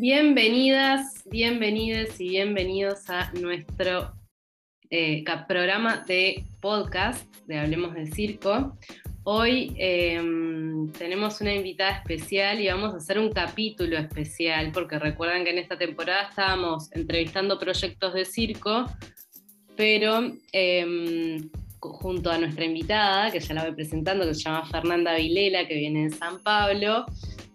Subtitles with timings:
[0.00, 4.12] Bienvenidas, bienvenidos y bienvenidos a nuestro
[4.90, 8.78] eh, programa de podcast de Hablemos del Circo.
[9.24, 15.42] Hoy em, tenemos una invitada especial y vamos a hacer un capítulo especial porque recuerdan
[15.42, 18.84] que en esta temporada estábamos entrevistando proyectos de circo,
[19.74, 25.16] pero em, junto a nuestra invitada, que ya la voy presentando, que se llama Fernanda
[25.16, 27.04] Vilela, que viene de San Pablo,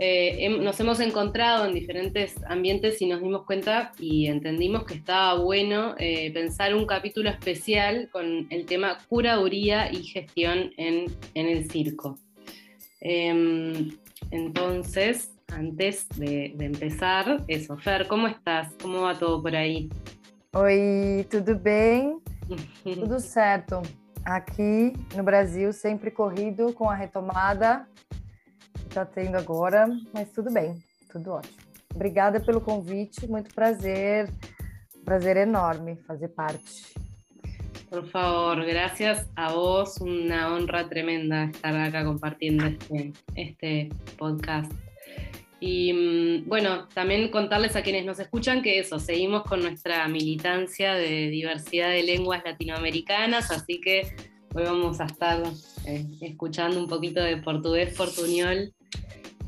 [0.05, 5.39] eh, nos hemos encontrado en diferentes ambientes y nos dimos cuenta y entendimos que estaba
[5.39, 12.19] bueno eh, pensar un capítulo especial con el tema curaduría y gestión en, el circo.
[12.99, 13.91] Em,
[14.29, 18.73] entonces, antes de, empezar, eso, Fer, ¿cómo estás?
[18.81, 19.89] ¿Cómo va todo por ahí?
[20.53, 22.17] Oi, tudo bem?
[22.83, 23.81] tudo certo.
[24.25, 27.87] Aqui no Brasil, sempre corrido com a retomada
[28.93, 30.75] está tendo agora, mas tudo bem,
[31.11, 31.57] tudo ótimo.
[31.95, 34.29] Obrigada pelo convite, muito prazer,
[35.03, 36.93] prazer enorme fazer parte.
[37.89, 44.71] Por favor, gracias a vos, una honra tremenda estar acá compartiendo este, este podcast.
[45.59, 50.93] Y mm, bueno, también contarles a quienes nos escuchan que eso, seguimos con nuestra militancia
[50.93, 54.13] de diversidad de lenguas latinoamericanas, así que
[54.53, 55.41] hoy vamos a estar
[55.87, 58.71] eh, escuchando un poquito de portugués portuñol.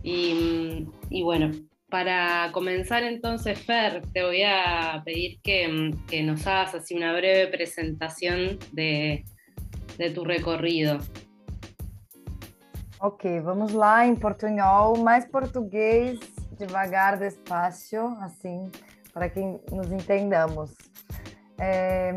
[0.03, 1.51] Y, y, bueno,
[1.89, 7.47] para comenzar entonces, Fer, te voy a pedir que, que nos hagas así una breve
[7.47, 9.25] presentación de,
[9.97, 10.99] de tu recorrido.
[12.99, 16.19] Ok, vamos lá em portunhol, mais português,
[16.57, 18.71] devagar, despacio, assim,
[19.13, 20.73] para que nos entendamos.
[21.57, 22.11] É,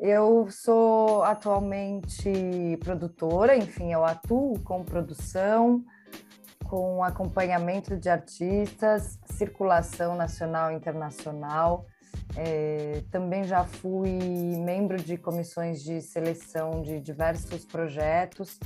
[0.00, 5.84] eu sou atualmente produtora, enfim, eu atuo com produção,
[6.64, 11.86] com acompanhamento de artistas, circulação nacional e internacional.
[12.36, 14.10] É, também já fui
[14.58, 18.58] membro de comissões de seleção de diversos projetos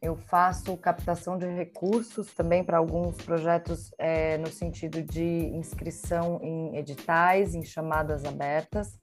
[0.00, 6.76] eu faço captação de recursos também para alguns projetos é, no sentido de inscrição em
[6.76, 8.98] editais, em chamadas abertas,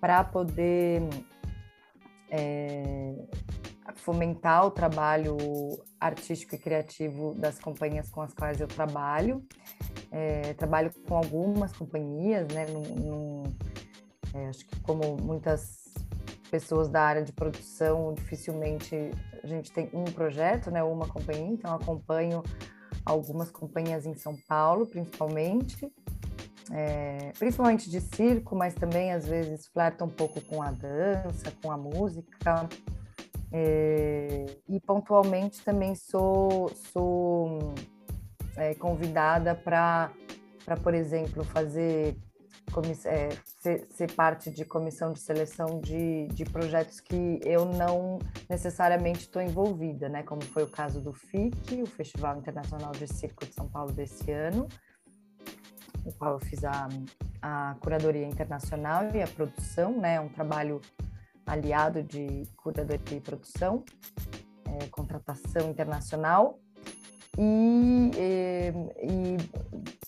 [0.00, 1.02] para poder
[2.30, 3.14] é,
[4.00, 5.36] fomentar o trabalho
[5.98, 9.44] artístico e criativo das companhias com as quais eu trabalho.
[10.10, 12.66] É, trabalho com algumas companhias, né?
[12.66, 13.42] Num, num,
[14.34, 15.94] é, acho que como muitas
[16.50, 18.96] pessoas da área de produção, dificilmente
[19.42, 22.42] a gente tem um projeto, né, uma companhia, então acompanho
[23.04, 25.90] algumas companhias em São Paulo, principalmente,
[26.70, 31.70] é, principalmente de circo, mas também às vezes flerta um pouco com a dança, com
[31.70, 32.68] a música.
[33.52, 37.74] É, e pontualmente também sou, sou
[38.56, 40.10] é, convidada para,
[40.82, 42.16] por exemplo, fazer
[43.04, 49.22] é, ser, ser, parte de comissão de seleção de, de projetos que eu não necessariamente
[49.22, 50.22] estou envolvida, né?
[50.22, 54.30] Como foi o caso do FIC, o Festival Internacional de Circo de São Paulo desse
[54.30, 54.68] ano,
[56.04, 56.88] no qual eu fiz a,
[57.42, 60.20] a curadoria internacional e a produção, né?
[60.20, 60.80] Um trabalho
[61.50, 63.84] aliado de curadoria e produção,
[64.66, 66.60] é, contratação internacional.
[67.38, 68.72] E, e,
[69.02, 69.36] e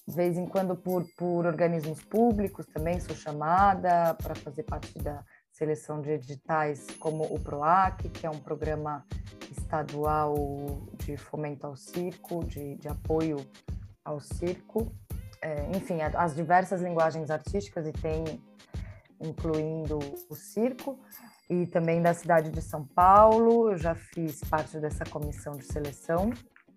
[0.08, 5.24] de vez em quando por, por organismos públicos também sou chamada para fazer parte da
[5.50, 9.04] seleção de editais como o PROAC, que é um programa
[9.50, 10.34] estadual
[11.04, 13.36] de fomento ao circo, de, de apoio
[14.04, 14.92] ao circo.
[15.40, 18.24] É, enfim, as diversas linguagens artísticas e tem
[19.20, 19.98] incluindo
[20.28, 20.98] o circo
[21.48, 23.70] e também da cidade de São Paulo.
[23.70, 26.30] Eu já fiz parte dessa comissão de seleção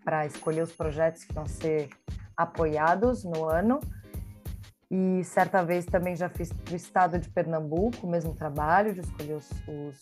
[0.03, 1.89] para escolher os projetos que vão ser
[2.37, 3.79] apoiados no ano.
[4.89, 9.33] E certa vez também já fiz do estado de Pernambuco o mesmo trabalho, de escolher
[9.33, 9.99] os, os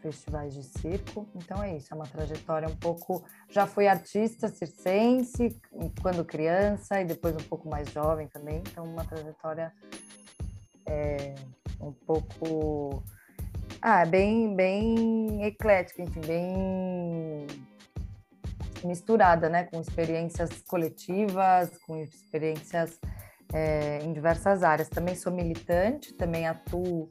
[0.00, 1.28] festivais de circo.
[1.34, 3.24] Então é isso, é uma trajetória um pouco.
[3.48, 5.60] Já fui artista circense
[6.02, 8.58] quando criança e depois um pouco mais jovem também.
[8.58, 9.72] Então, uma trajetória
[10.86, 11.34] é,
[11.80, 13.02] um pouco.
[13.82, 17.46] Ah, bem, bem eclética, enfim, bem
[18.84, 22.98] misturada, né, com experiências coletivas, com experiências
[23.54, 24.88] é, em diversas áreas.
[24.90, 27.08] Também sou militante, também atuo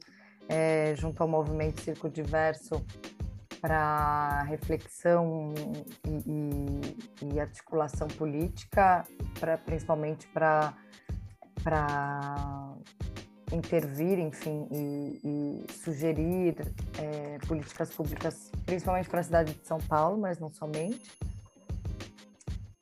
[0.48, 2.84] é, junto ao movimento Circo Diverso
[3.60, 5.52] para reflexão
[6.06, 9.04] e, e, e, articulação política,
[9.38, 10.74] pra, principalmente para
[13.52, 16.56] intervir, enfim, e, e sugerir
[16.98, 21.10] é, políticas públicas, principalmente para a cidade de São Paulo, mas não somente.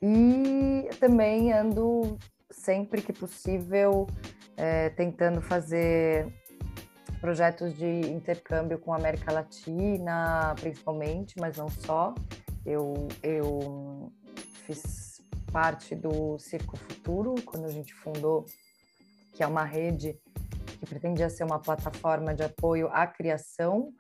[0.00, 2.19] E também ando
[2.50, 4.06] sempre que possível,
[4.56, 6.32] é, tentando fazer
[7.21, 12.14] projetos de intercâmbio com a América Latina, principalmente, mas não só.
[12.64, 14.12] Eu, eu
[14.67, 18.44] fiz parte do Circo Futuro, quando a gente fundou,
[19.32, 20.19] que é uma rede
[20.88, 23.93] pretendia ser uma plataforma de apoio à criação,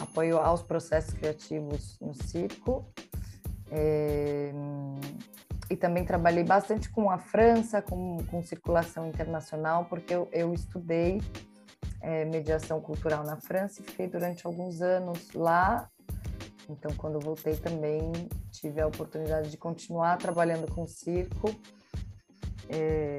[0.00, 2.86] apoio aos processos criativos no circo.
[3.70, 4.52] É,
[5.70, 11.20] e também trabalhei bastante com a França, com, com circulação internacional, porque eu, eu estudei
[12.00, 15.88] é, mediação cultural na França e fiquei durante alguns anos lá.
[16.70, 18.12] Então, quando voltei também
[18.50, 21.54] tive a oportunidade de continuar trabalhando com circo.
[22.68, 23.18] É,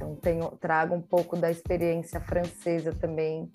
[0.00, 3.50] então, tenho, trago um pouco da experiência francesa também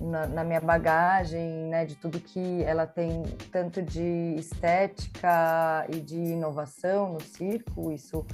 [0.00, 6.16] na, na, minha bagagem, né, de tudo que ela tem, tanto de estética e de
[6.16, 7.90] inovação no circo.
[7.90, 8.24] Isso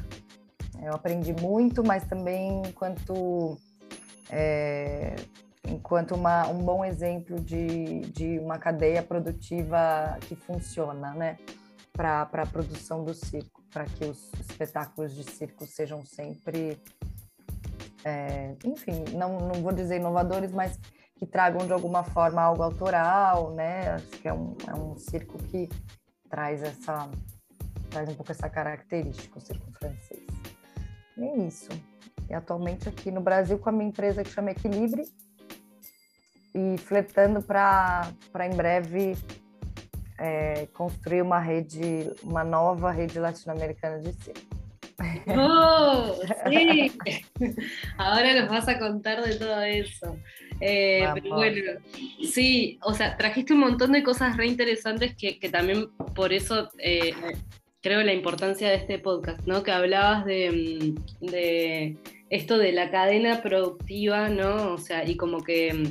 [0.83, 3.57] eu aprendi muito, mas também enquanto
[4.31, 5.17] é,
[5.67, 11.39] enquanto uma, um bom exemplo de, de uma cadeia produtiva que funciona, né,
[11.93, 16.79] para a produção do circo, para que os espetáculos de circo sejam sempre,
[18.07, 20.79] é, enfim, não, não vou dizer inovadores, mas
[21.17, 23.95] que tragam de alguma forma algo autoral, né?
[23.95, 25.69] Acho que é um, é um circo que
[26.31, 27.11] traz essa
[27.91, 30.25] traz um pouco essa característica, o circo francês.
[31.17, 31.71] E é isso.
[32.31, 35.03] E atualmente aqui no Brasil com a minha empresa que chama Equilibre
[36.55, 38.13] e flertando para
[38.45, 39.17] em breve
[40.17, 44.57] é, construir uma rede, uma nova rede latino-americana de circo.
[45.27, 46.15] ¡Oh!
[46.49, 46.93] Sí.
[47.99, 50.17] Ahora nos vas a contar de todo eso.
[50.61, 51.73] Eh, pero bueno,
[52.31, 56.71] sí, o sea, trajiste un montón de cosas re interesantes que, que también por eso
[56.79, 57.13] eh,
[57.83, 59.63] creo la importancia de este podcast, ¿no?
[59.63, 61.97] Que hablabas de, mm, de
[62.31, 64.73] esto de la cadena productiva, ¿no?
[64.73, 65.85] O sea, y como que mm,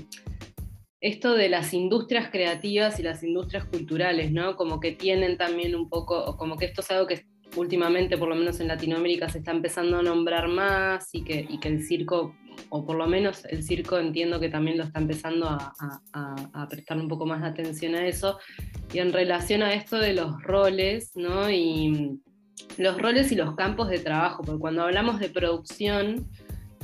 [1.01, 4.55] esto de las industrias creativas y las industrias culturales, ¿no?
[4.55, 7.23] Como que tienen también un poco, como que esto es algo que
[7.55, 11.83] últimamente, por lo menos en Latinoamérica, se está empezando a nombrar más y que, el
[11.83, 12.35] circo,
[12.69, 15.73] o por lo menos el circo entiendo que también lo está empezando a,
[16.13, 18.39] a, prestar un poco más de atención a eso.
[18.93, 21.49] Y en relación a esto de los roles, ¿no?
[21.49, 22.19] Y
[22.77, 26.27] los roles y los campos de trabajo, porque cuando hablamos de producción,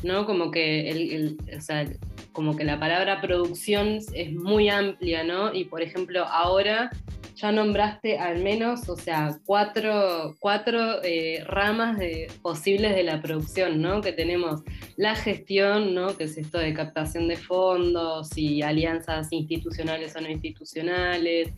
[0.04, 0.26] ¿no?
[0.26, 1.86] Como que, el, o sea,
[2.32, 5.54] como que la palabra producción es muy amplia, ¿no?
[5.54, 6.92] Y por ejemplo, ahora
[7.42, 13.82] ya nombraste al menos, o sea, cuatro, cuatro eh, ramas de, posibles de la producción,
[13.82, 14.02] ¿no?
[14.02, 14.62] Que tenemos
[14.96, 16.16] la gestión, ¿no?
[16.16, 21.50] Que es esto de captación de fondos y alianzas institucionales o no institucionales,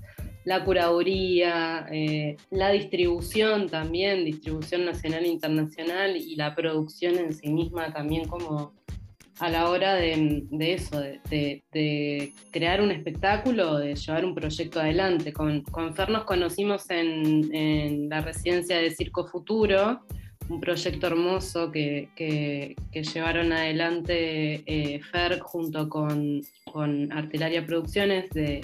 [0.46, 7.50] la curaduría, eh, la distribución también, distribución nacional e internacional y la producción en sí
[7.50, 8.74] misma también como
[9.40, 15.34] a la hora de, eso, de, crear un espectáculo, de llevar un proyecto adelante.
[15.34, 15.64] Con,
[15.96, 20.02] Fer nos conocimos en, la residencia de Circo Futuro,
[20.50, 26.42] un proyecto hermoso que, llevaron adelante eh, Fer junto con,
[27.12, 28.62] Artelaria Producciones de,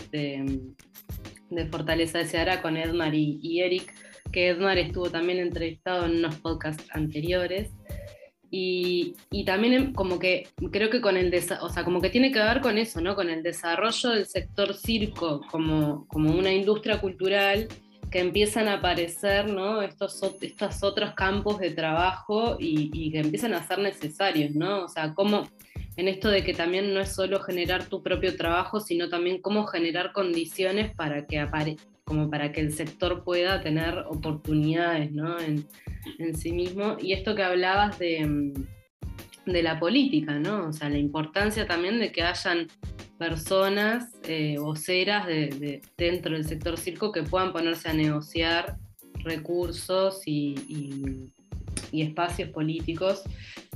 [1.72, 3.94] Fortaleza de Seara, con Edmar y Eric,
[4.32, 7.72] que Edmar estuvo también entrevistado en unos podcasts anteriores.
[8.52, 9.16] Y,
[9.46, 12.78] también como que creo que con el o sea, como que tiene que ver con
[12.78, 13.16] eso, ¿no?
[13.16, 17.68] Con el desarrollo del sector circo como, como una industria cultural
[18.10, 19.82] que empiezan a aparecer, ¿no?
[19.82, 24.86] Estos, estos otros campos de trabajo y, que empiezan a ser necesarios, ¿no?
[24.86, 25.48] O sea, cómo
[25.98, 29.66] en esto de que también no es solo generar tu propio trabajo, sino también cómo
[29.66, 31.46] generar condiciones para que
[32.04, 35.40] como para que el sector pueda tener oportunidades ¿no?
[35.40, 35.66] en,
[36.18, 36.98] en, sí mismo.
[37.00, 38.54] Y esto que hablabas de, mm,
[39.46, 40.70] de, la política, ¿no?
[40.70, 42.68] O sea, la importancia también de que hayan
[43.20, 48.78] personas eh, voceras de, dentro del sector circo que puedan ponerse a negociar
[49.24, 51.30] recursos y,
[51.92, 53.24] y espacios políticos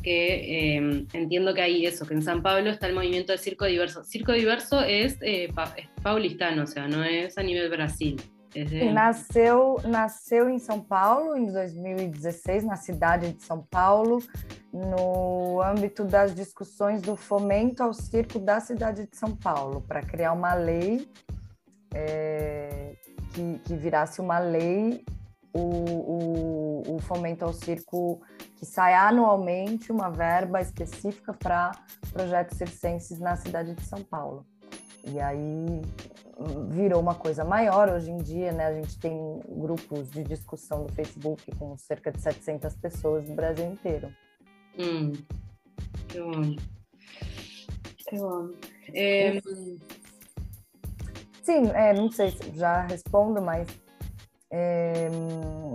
[0.04, 3.66] que eh, entiendo que hay eso, que en San Pablo está el movimiento de circo
[3.66, 4.04] diverso.
[4.04, 5.48] Circo diverso es, eh,
[6.04, 8.18] paulistano, o sea, no es a nivel Brasil.
[8.94, 14.22] Nasceu, nasceu em São Paulo em 2016, na cidade de São Paulo,
[14.72, 20.34] no âmbito das discussões do fomento ao circo da cidade de São Paulo, para criar
[20.34, 21.08] uma lei
[21.96, 22.96] é,
[23.34, 25.04] que, que virasse uma lei
[25.54, 28.22] o, o, o, fomento ao circo,
[28.58, 31.72] que sai anualmente uma verba específica para
[32.12, 34.46] projetos circenses na cidade de São Paulo.
[35.06, 35.82] E aí
[36.70, 38.66] virou uma coisa maior hoje em dia, né?
[38.66, 39.14] A gente tem
[39.48, 44.12] grupos de discussão no Facebook com cerca de 700 pessoas do Brasil inteiro.
[44.80, 45.12] Hum,
[46.08, 46.56] que bom.
[47.98, 48.50] Que bom.
[48.94, 49.42] É...
[51.44, 53.68] Sim, é, não sei se já respondo, mas
[54.56, 55.10] é,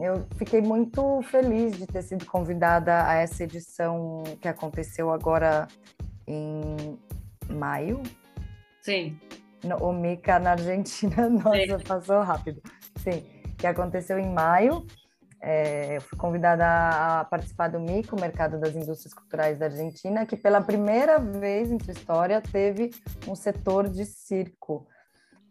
[0.01, 5.67] eu fiquei muito feliz de ter sido convidada a essa edição que aconteceu agora
[6.25, 6.97] em
[7.51, 8.01] maio.
[8.81, 9.19] Sim.
[9.65, 11.85] No, o Mica na Argentina, nossa, Sim.
[11.85, 12.63] passou rápido.
[12.99, 13.27] Sim,
[13.59, 14.87] que aconteceu em maio.
[15.43, 20.25] É, eu fui convidada a participar do MICA, o Mercado das Indústrias Culturais da Argentina,
[20.25, 22.91] que pela primeira vez em sua história teve
[23.27, 24.87] um setor de circo.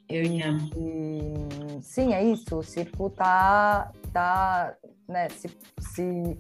[0.10, 0.24] Eu.
[0.24, 2.58] E, sim, é isso.
[2.58, 4.76] O circo está tá,
[5.08, 5.50] né, se,
[5.80, 6.38] se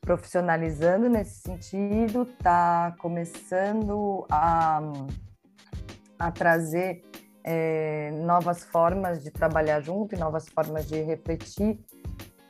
[0.00, 4.80] profissionalizando nesse sentido, está começando a,
[6.18, 7.02] a trazer
[7.44, 11.78] é, novas formas de trabalhar junto e novas formas de refletir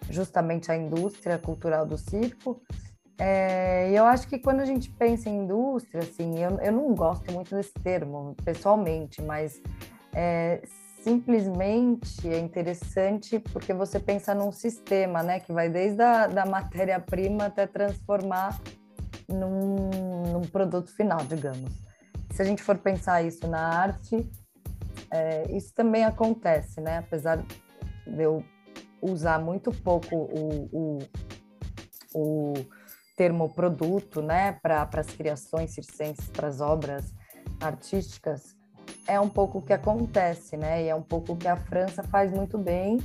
[0.09, 2.63] justamente a indústria cultural do circo.
[3.19, 6.95] É, e eu acho que quando a gente pensa em indústria, assim, eu, eu não
[6.95, 9.61] gosto muito desse termo, pessoalmente, mas
[10.17, 10.63] é,
[11.03, 17.45] simplesmente é interessante porque você pensa num sistema, né, que vai desde a da matéria-prima
[17.45, 18.59] até transformar
[19.29, 19.91] num,
[20.33, 21.71] num, produto final, digamos.
[22.33, 24.29] Se a gente for pensar isso na arte,
[25.13, 26.99] é, isso também acontece, né?
[26.99, 28.43] Apesar de eu
[29.01, 30.99] usar muito pouco o, o,
[32.15, 32.55] o
[33.17, 37.13] termo produto, né, para as criações circenses, para as obras
[37.61, 38.56] artísticas,
[39.07, 40.85] é um pouco o que acontece, né?
[40.85, 42.99] E é um pouco o que a França faz muito bem,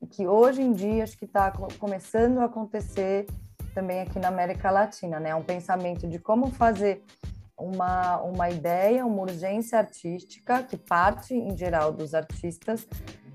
[0.00, 3.26] e que hoje em dia acho que está começando a acontecer
[3.74, 5.34] também aqui na América Latina, né?
[5.34, 7.02] Um pensamento de como fazer
[7.58, 12.86] uma, uma ideia, uma urgência artística que parte, em geral, dos artistas,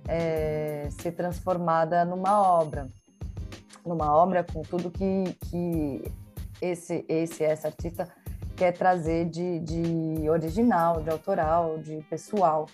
[0.07, 2.87] é, ser transformada numa obra,
[3.85, 6.03] numa obra com tudo que, que
[6.61, 8.07] esse, esse essa artista
[8.61, 12.67] quer trazer de, de original, de autoral, de pessoal.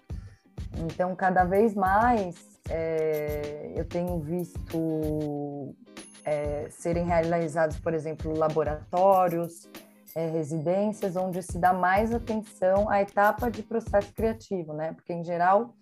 [0.79, 2.35] Então, cada vez mais
[2.69, 5.73] é, eu tenho visto
[6.25, 9.69] é, serem realizados, por exemplo, laboratórios,
[10.13, 14.91] é, residências, onde se dá mais atenção à etapa de processo criativo, né?
[14.91, 15.73] Porque, em geral,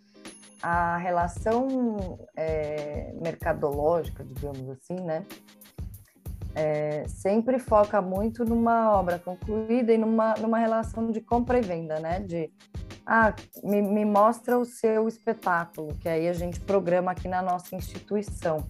[0.62, 5.26] a relação é, mercadológica, digamos assim, né?
[6.56, 12.00] É, sempre foca muito numa obra concluída e numa, numa relação de compra e venda,
[12.00, 12.22] né?
[12.22, 12.50] De,
[13.06, 17.76] ah, me, me mostra o seu espetáculo, que aí a gente programa aqui na nossa
[17.76, 18.66] instituição.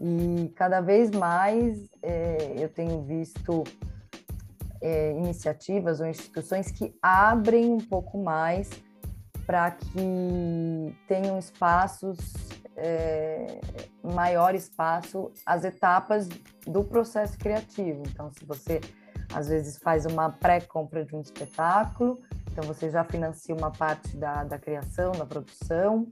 [0.00, 3.64] E cada vez mais é, eu tenho visto
[4.80, 8.70] é, iniciativas ou instituições que abrem um pouco mais
[9.46, 12.16] para que tenham espaços
[12.80, 13.60] é,
[14.02, 16.28] maior espaço às etapas
[16.66, 18.02] do processo criativo.
[18.06, 18.80] Então, se você
[19.32, 22.20] às vezes faz uma pré-compra de um espetáculo,
[22.50, 26.06] então você já financia uma parte da, da criação, da produção.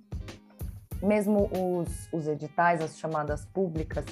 [1.02, 4.04] Mesmo os, os editais, as chamadas públicas,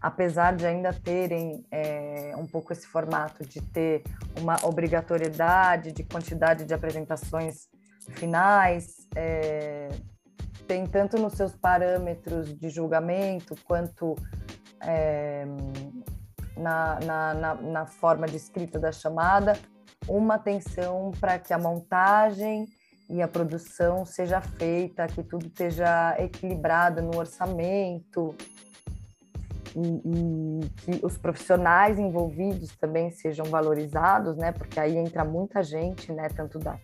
[0.00, 4.02] apesar de ainda terem é, um pouco esse formato de ter
[4.40, 7.68] uma obrigatoriedade de quantidade de apresentações
[8.10, 9.88] finais, é,
[10.72, 14.16] tem tanto nos seus parâmetros de julgamento quanto
[14.80, 15.44] é,
[16.56, 19.52] na, na, na, na, forma de escrita da chamada,
[20.08, 22.64] uma atenção para que a montagem
[23.10, 28.34] e a produção seja feita, que tudo esteja equilibrado no orçamento
[29.76, 34.52] e, e que os profissionais envolvidos também sejam valorizados, né?
[34.52, 36.28] Porque aí entra muita gente, né?
[36.34, 36.78] Tanto da,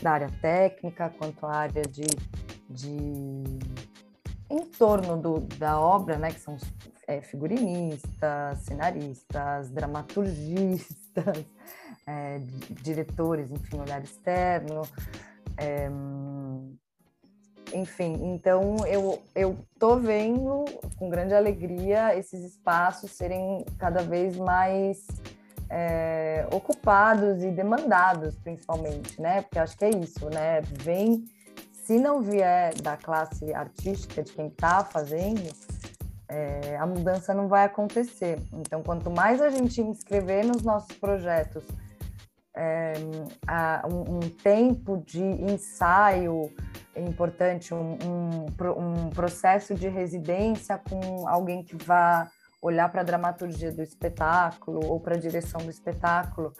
[0.00, 2.06] da área técnica quanto a área de
[2.74, 3.44] de
[4.50, 6.56] em torno do, da obra, né, que são
[7.08, 11.44] é, figurinistas, cenaristas, dramaturgistas,
[12.06, 12.40] é,
[12.82, 14.82] diretores, enfim, olhar externo,
[15.56, 15.88] é,
[17.72, 20.64] enfim, então eu eu tô vendo
[20.96, 25.06] com grande alegria esses espaços serem cada vez mais
[25.68, 29.42] é, ocupados e demandados, principalmente, né?
[29.42, 30.60] Porque acho que é isso, né?
[30.60, 31.24] Vem
[31.84, 35.54] se não vier da classe artística, de quem está fazendo,
[36.28, 38.40] é, a mudança não vai acontecer.
[38.54, 41.62] Então, quanto mais a gente inscrever nos nossos projetos
[42.56, 42.94] é,
[43.46, 46.50] a, um, um, tempo de ensaio
[46.96, 48.46] importante, um, um,
[48.78, 52.30] um, processo de residência com alguém que vá
[52.62, 56.54] olhar para a dramaturgia do espetáculo ou para a direção do espetáculo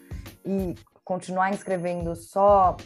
[0.44, 2.76] e continuar inscrevendo só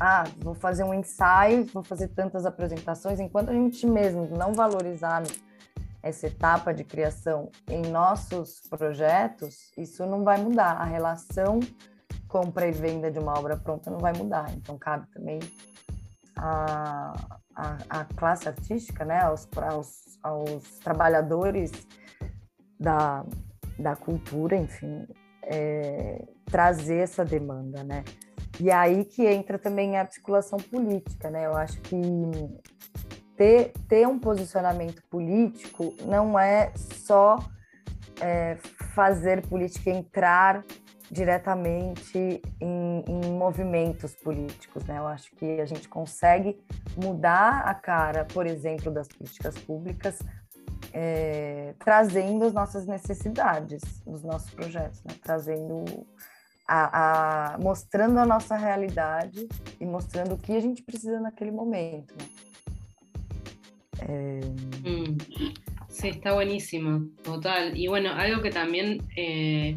[0.00, 5.22] ah, vou fazer um ensaio, vou fazer tantas apresentações, enquanto a gente mesmo não valorizar
[6.02, 10.72] essa etapa de criação em nossos projetos, isso não vai mudar.
[10.72, 11.60] A relação
[12.28, 14.52] compra e venda de uma obra pronta não vai mudar.
[14.54, 15.38] Então, cabe também
[16.36, 17.12] a,
[17.54, 21.72] a, a classe artística, né, aos, aos, aos trabalhadores
[22.78, 23.24] da,
[23.78, 25.06] da cultura, enfim,
[25.44, 28.04] é, trazer essa demanda, né?
[28.60, 31.46] E aí que entra também a articulação política, né?
[31.46, 31.96] Eu acho que
[33.36, 37.38] ter, ter um posicionamento político não é só
[38.20, 38.56] é,
[38.94, 40.64] fazer política entrar
[41.10, 44.98] diretamente em, em, movimentos políticos, né?
[44.98, 46.58] Eu acho que a gente consegue
[46.96, 50.18] mudar a cara, por exemplo, das políticas públicas,
[50.92, 55.14] é, trazendo as nossas necessidades dos nossos projetos, né?
[55.22, 56.06] Trazendo
[56.66, 59.48] a, a, mostrando a nossa realidade
[59.80, 62.14] e mostrando o que a gente precisa naquele momento.
[64.00, 64.40] Eh...
[64.84, 65.74] Mm.
[65.94, 67.78] Sí, está buenísimo, total.
[67.78, 69.76] Y bueno, algo que también eh,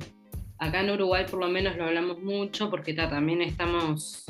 [0.57, 4.25] acá en Uruguay por lo menos lo hablamos mucho porque también estamos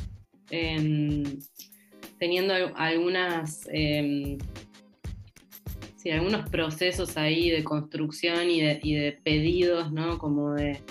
[0.50, 1.24] em,
[2.20, 4.38] teniendo algunas, em,
[5.96, 10.18] sí, algunos procesos ahí de construcción y de, y de pedidos, ¿no?
[10.18, 10.82] Como de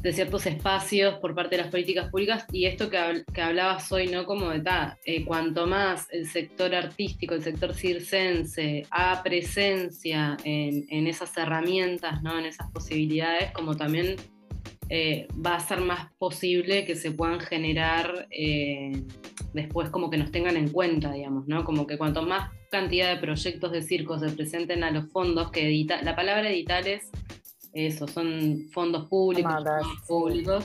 [0.00, 4.08] de ciertos espacios por parte de las políticas públicas y esto que, que hablabas hoy,
[4.08, 4.24] ¿no?
[4.24, 10.86] Como de, ta, eh, cuanto más el sector artístico, el sector circense, haga presencia en,
[10.88, 12.38] en, esas herramientas, ¿no?
[12.38, 14.16] En esas posibilidades, como también
[14.88, 19.04] eh, va a ser más posible que se puedan generar eh,
[19.52, 21.64] después como que nos tengan en cuenta, digamos, ¿no?
[21.64, 25.66] Como que cuanto más cantidad de proyectos de circos se presenten a los fondos que
[25.66, 27.10] edita, la palabra editar es
[27.72, 29.52] eso, son fondos públicos,
[30.06, 30.64] públicos.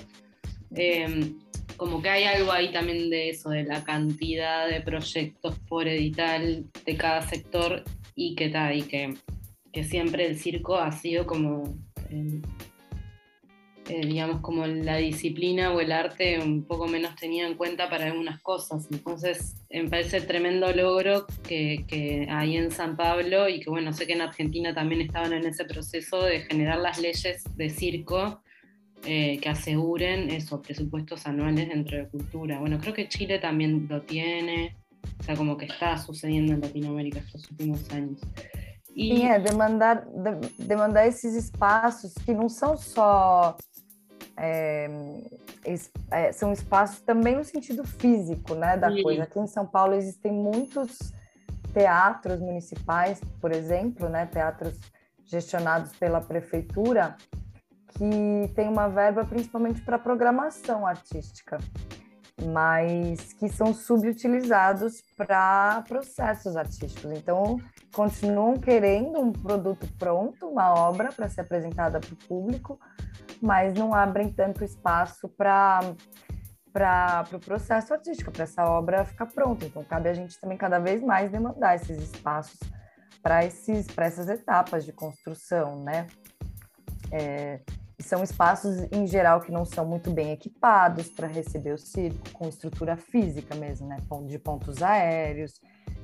[0.75, 1.37] Em,
[1.77, 6.65] como que hay algo ahí también de eso, de la cantidad de proyectos por edital
[6.85, 7.83] de cada sector
[8.15, 9.13] y que tal, y que,
[9.71, 11.75] que, siempre el circo ha sido como
[12.09, 12.41] em,
[13.87, 18.05] eh, digamos, como la disciplina o el arte un poco menos tenía en cuenta para
[18.05, 18.87] algunas cosas.
[18.91, 24.07] Entonces, me parece tremendo logro que, que hay en San Pablo y que, bueno, sé
[24.07, 28.41] que en Argentina también estaban en ese proceso de generar las leyes de circo
[29.07, 32.59] eh, que aseguren esos presupuestos anuales dentro de cultura.
[32.59, 34.75] Bueno, creo que Chile también lo tiene,
[35.19, 38.19] o sea, como que está sucediendo en Latinoamérica estos últimos años.
[38.95, 39.09] E...
[39.09, 43.55] Sim, é demandar, de, demandar esses espaços que não são só
[44.37, 44.89] é,
[46.11, 49.03] é, são espaços também no sentido físico né, da Sim.
[49.03, 49.23] coisa.
[49.23, 51.13] Aqui em São Paulo existem muitos
[51.73, 54.79] teatros municipais, por exemplo, né, teatros
[55.25, 57.15] gestionados pela prefeitura,
[57.87, 61.57] que tem uma verba principalmente para programação artística,
[62.53, 67.11] mas que são subutilizados para processos artísticos.
[67.11, 67.59] Então,
[67.93, 72.79] continuam querendo um produto pronto, uma obra para ser apresentada para o público,
[73.41, 75.79] mas não abrem tanto espaço para
[76.75, 79.65] para o pro processo artístico, para essa obra ficar pronta.
[79.65, 82.59] Então, cabe a gente também cada vez mais demandar esses espaços
[83.23, 86.05] para essas etapas de construção, né?
[87.09, 87.61] É,
[88.01, 92.47] são espaços, em geral, que não são muito bem equipados para receber o circo, com
[92.49, 93.97] estrutura física mesmo, né?
[94.27, 95.53] De pontos aéreos,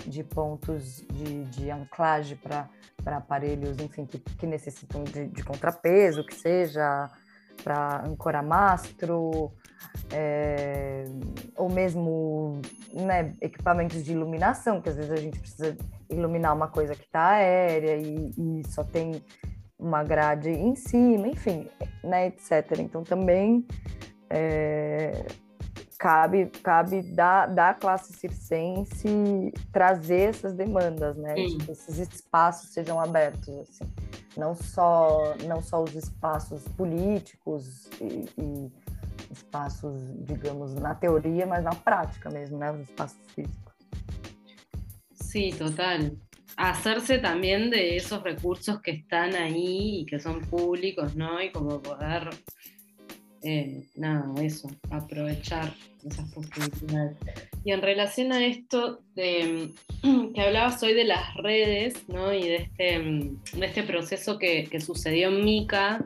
[0.07, 2.69] de pontos de, de anclagem para
[3.05, 7.11] aparelhos, enfim, que, que necessitam de, de contrapeso, que seja
[7.63, 9.51] para ancorar mastro,
[10.11, 11.05] é,
[11.55, 12.61] ou mesmo
[12.93, 15.77] né, equipamentos de iluminação, que às vezes a gente precisa
[16.09, 19.23] iluminar uma coisa que está aérea e, e, só tem
[19.79, 21.67] uma grade em cima, enfim,
[22.03, 22.79] né, etc.
[22.79, 23.65] Então também
[24.29, 25.25] é,
[26.01, 31.35] cabe, cabe da, da classe circense trazer essas demandas, né?
[31.35, 33.85] Que esses espaços sejam abertos, assim
[34.37, 38.71] não só, não só os espaços políticos e, e
[39.31, 42.71] espaços, digamos, na teoria, mas na prática mesmo, né?
[42.71, 43.73] Os espaços físicos.
[45.13, 46.11] Sí, total.
[46.57, 51.41] Hacerse también de esos recursos que están ahí y que son públicos, ¿no?
[51.41, 52.29] Y como poder,
[53.43, 55.73] eh, nada, eso, aprovechar
[56.05, 57.17] esas posibilidades.
[57.63, 59.71] Y en relación a esto de,
[60.33, 62.33] que hablabas hoy de las redes ¿no?
[62.33, 62.99] y de este,
[63.57, 66.05] de este proceso que, que, sucedió en Mica,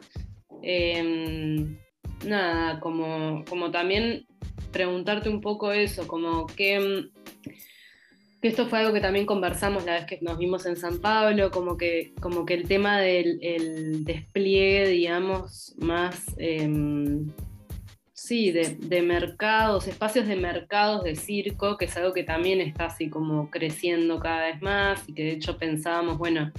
[0.62, 1.78] em,
[2.26, 4.26] nada, como, como también
[4.72, 7.10] preguntarte un poco eso, como que,
[8.46, 11.50] que, esto fue algo que también conversamos la vez que nos vimos en San Pablo,
[11.50, 16.26] como que, como que el tema del el despliegue, digamos, más...
[16.38, 16.70] Eh,
[18.26, 23.10] sí, de, mercados, espacios de mercados de circo, que es algo que también está así
[23.10, 26.52] como creciendo cada vez más y que de hecho pensábamos, bueno,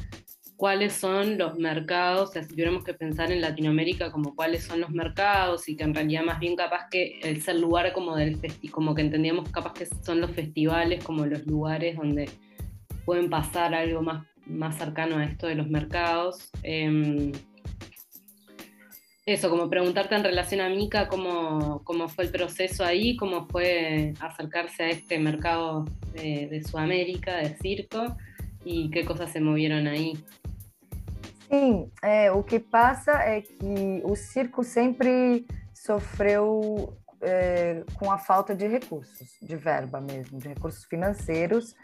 [0.57, 4.81] cuáles son los mercados, o sea, si tuviéramos que pensar en Latinoamérica como cuáles son
[4.81, 8.37] los mercados y que en realidad más bien capaz que el ser lugar como del
[8.37, 12.31] festi como que entendíamos capaz que son los festivales como los lugares donde
[13.05, 16.51] pueden pasar algo más, más cercano a esto de los mercados.
[16.63, 17.33] Em,
[19.27, 24.15] eso, como preguntarte en relación a Mica, cómo, cómo, fue el proceso ahí, cómo fue
[24.21, 28.17] acercarse a este mercado de, de Sudamérica, de circo,
[28.65, 30.15] e que coisas se moveram aí?
[31.49, 38.55] Sim, é, o que passa é que o circo sempre sofreu é, com a falta
[38.55, 41.75] de recursos, de verba mesmo, de recursos financeiros.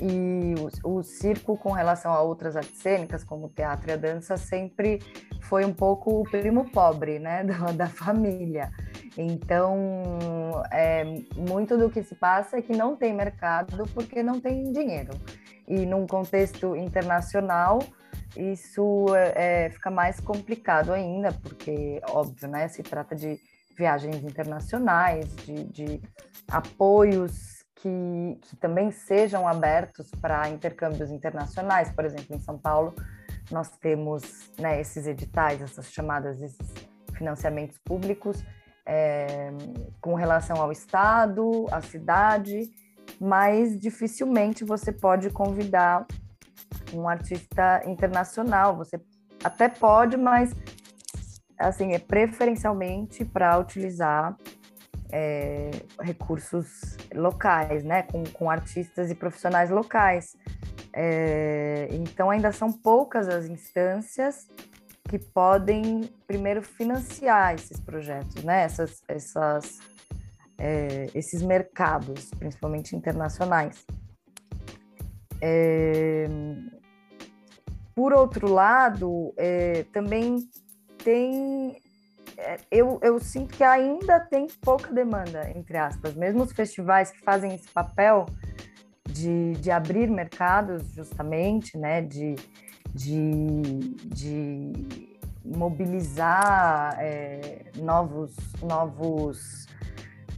[0.00, 3.96] E o, o, circo, com relação a outras artes cênicas, como o teatro e a
[3.96, 5.00] dança, sempre
[5.42, 8.70] foi um pouco o primo pobre né, da, da família.
[9.16, 9.76] Então,
[10.72, 11.04] é,
[11.36, 15.12] muito do que se passa é que não tem mercado porque não tem dinheiro
[15.66, 17.78] e num contexto internacional
[18.36, 23.38] isso é, fica mais complicado ainda, porque, óbvio, né, se trata de
[23.76, 26.02] viagens internacionais, de, de
[26.48, 31.90] apoios que, que também sejam abertos para intercâmbios internacionais.
[31.90, 32.94] Por exemplo, em São Paulo,
[33.50, 36.72] nós temos né, esses editais, essas chamadas, esses
[37.12, 38.44] financiamentos públicos
[38.86, 39.50] é,
[40.00, 42.70] com relação ao Estado, à cidade
[43.20, 46.06] mas dificilmente você pode convidar
[46.92, 48.76] um artista internacional.
[48.76, 49.00] Você
[49.42, 50.54] até pode, mas
[51.58, 54.36] assim é preferencialmente para utilizar
[55.12, 60.36] é, recursos locais, né, com, com, artistas e profissionais locais.
[60.92, 64.48] É, então ainda são poucas as instâncias
[65.08, 69.78] que podem primeiro financiar esses projetos, né, essas, essas
[70.58, 73.84] é, esses mercados, principalmente internacionais.
[75.46, 76.26] É,
[77.94, 80.48] por outro lado, é, também
[81.04, 81.76] tem.
[82.38, 86.14] É, eu, eu sinto que ainda tem pouca demanda, entre aspas.
[86.14, 88.24] Mesmo os festivais que fazem esse papel
[89.06, 92.36] de, de abrir mercados, justamente, né, de,
[92.94, 93.60] de,
[94.02, 94.72] de
[95.44, 99.66] mobilizar é, novos, novos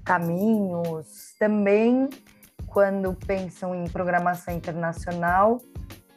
[0.05, 1.35] caminhos.
[1.39, 2.09] Também,
[2.77, 5.63] quando pensam em programação internacional,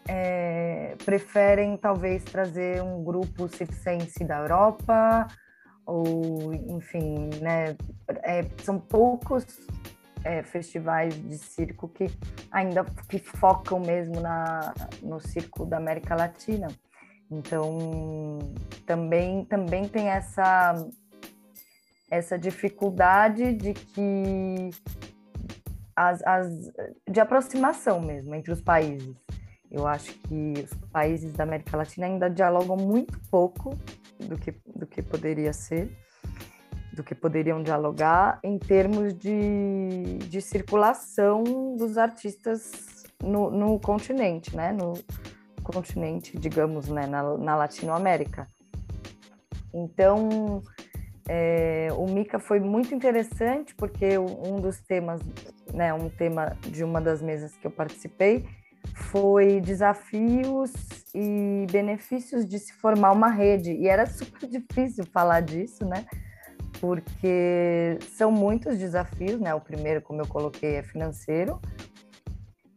[0.05, 5.25] é, preferem talvez trazer um grupo circense da Europa,
[5.85, 7.77] ou enfim, né,
[8.23, 9.45] é, são poucos
[10.25, 12.07] é, festivais de circo que
[12.51, 16.67] ainda que focam mesmo na, no circo da América Latina.
[17.31, 18.37] Então,
[18.85, 20.75] também, também tem essa
[22.11, 24.71] essa dificuldade de que
[25.99, 26.71] as, as,
[27.09, 29.13] de aproximação mesmo entre os países.
[29.69, 33.77] Eu acho que os países da América Latina ainda dialogam muito pouco
[34.17, 35.91] do que, do que poderia ser,
[36.93, 41.43] do que poderiam dialogar em termos de, de circulação
[41.77, 44.71] dos artistas no, no continente, né?
[44.71, 44.93] No
[45.61, 47.05] continente, digamos, né?
[47.05, 48.47] na, na Latinoamérica.
[49.73, 50.63] Então,
[51.31, 55.21] é, o Mica foi muito interessante porque um dos temas,
[55.73, 58.45] né, um tema de uma das mesas que eu participei
[58.93, 60.71] foi desafios
[61.13, 63.71] e benefícios de se formar uma rede.
[63.71, 66.05] E era super difícil falar disso, né?
[66.79, 69.53] Porque são muitos desafios, né?
[69.53, 71.59] O primeiro, como eu coloquei, é financeiro,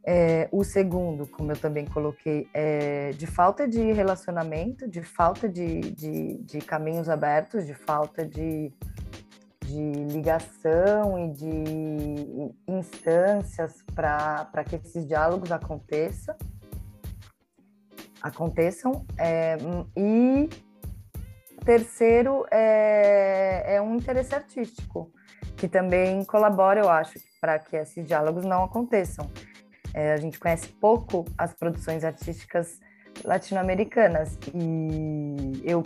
[0.04, 5.80] é, o segundo, como eu também coloquei, é de falta de relacionamento, de falta de,
[5.92, 8.72] de, de caminhos abertos, de falta de,
[9.72, 16.36] de ligação e de instâncias para que esses diálogos aconteçam.
[18.20, 19.06] aconteçam.
[19.18, 19.56] É,
[19.96, 20.48] e
[21.64, 25.10] terceiro é, é um interesse artístico,
[25.56, 29.30] que também colabora, eu acho, para que esses diálogos não aconteçam.
[29.94, 32.78] É, a gente conhece pouco as produções artísticas
[33.24, 35.82] latino-americanas e eu,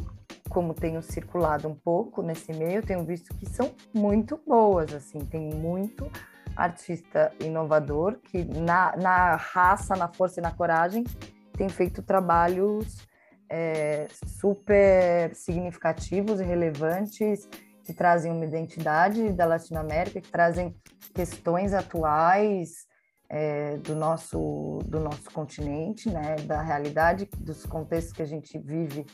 [0.49, 5.53] como tenho circulado um pouco nesse meio, tenho visto que são muito boas, assim, tem
[5.55, 6.11] muito
[6.57, 11.05] artista inovador que na, na raça, na força e na coragem
[11.53, 13.07] tem feito trabalhos
[13.49, 17.49] é, super significativos e relevantes
[17.85, 20.75] que trazem uma identidade da Latinoamérica, que trazem
[21.15, 22.87] questões atuais
[23.29, 29.07] é, do, nosso, do nosso continente, né, da realidade, dos contextos que a gente vive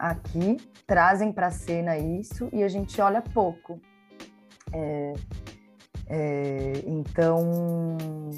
[0.00, 3.78] aqui, trazem para a cena isso e a gente olha pouco.
[4.72, 5.12] É,
[6.08, 8.30] é, então,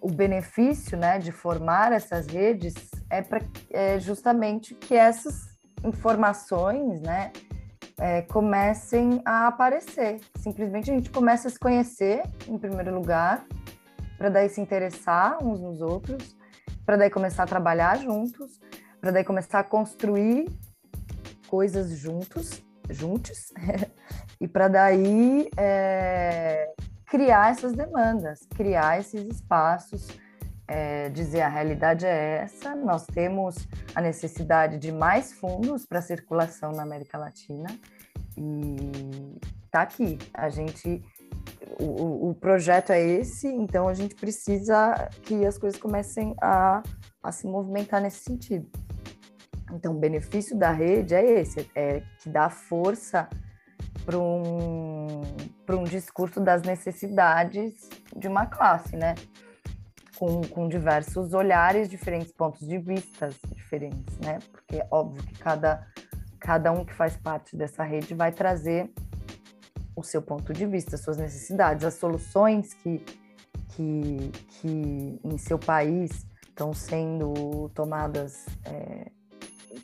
[0.00, 2.74] o benefício né, de formar essas redes
[3.08, 5.48] é, pra, é justamente que essas
[5.84, 7.30] informações né,
[7.98, 10.20] é, comecem a aparecer.
[10.36, 13.46] Simplesmente a gente começa a se conhecer, em primeiro lugar,
[14.18, 16.36] para daí se interessar uns nos outros,
[16.84, 18.60] para daí começar a trabalhar juntos,
[19.00, 20.48] para daí começar a construir
[21.48, 23.52] coisas juntos, juntos,
[24.40, 26.72] e para daí é,
[27.06, 30.08] criar essas demandas, criar esses espaços,
[30.68, 33.56] é, dizer a realidade é essa, nós temos
[33.94, 37.68] a necessidade de mais fundos para circulação na América Latina
[38.36, 40.18] e está aqui.
[40.32, 41.02] A gente,
[41.80, 46.82] o, o, projeto é esse, então a gente precisa que as coisas comecem a,
[47.20, 48.70] a se movimentar nesse sentido.
[49.72, 53.28] Então, o benefício da rede é esse, é que dá força
[54.04, 55.22] para um,
[55.68, 59.14] um discurso das necessidades de uma classe, né?
[60.18, 64.38] Com, com diversos olhares diferentes, pontos de vista diferentes, né?
[64.50, 65.86] Porque é óbvio que cada,
[66.38, 68.90] cada um que faz parte dessa rede vai trazer
[69.96, 72.98] o seu ponto de vista, suas necessidades, as soluções que,
[73.68, 79.10] que, que em seu país estão sendo tomadas é,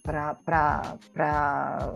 [0.07, 1.95] para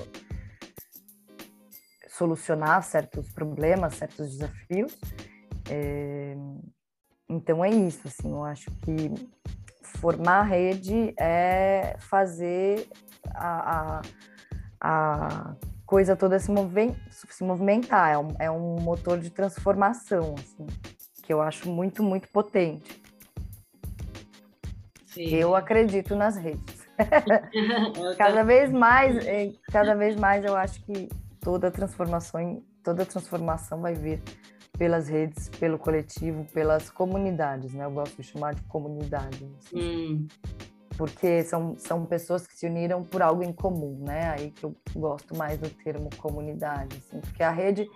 [2.09, 4.99] solucionar certos problemas, certos desafios.
[5.71, 6.37] É,
[7.29, 9.13] então é isso, assim, eu acho que
[9.83, 12.89] formar rede é fazer
[13.35, 14.03] a, a,
[14.81, 20.67] a coisa toda se, mover, se movimentar, é um, é um motor de transformação, assim,
[21.23, 23.01] que eu acho muito, muito potente.
[25.07, 25.29] Sim.
[25.29, 26.80] Eu acredito nas redes.
[28.17, 29.17] cada vez mais,
[29.71, 31.09] cada vez mais eu acho que
[31.41, 34.23] toda transformação, toda transformação vai vir
[34.81, 37.85] pelas redes, pelo coletivo, pelas comunidades, né?
[37.85, 39.47] Eu gosto de chamar de comunidade.
[39.75, 40.27] Hum.
[40.97, 44.31] Porque são, são pessoas que se uniram por algo em comum, né?
[44.31, 47.87] Aí que eu gosto mais do termo comunidade, assim, porque a rede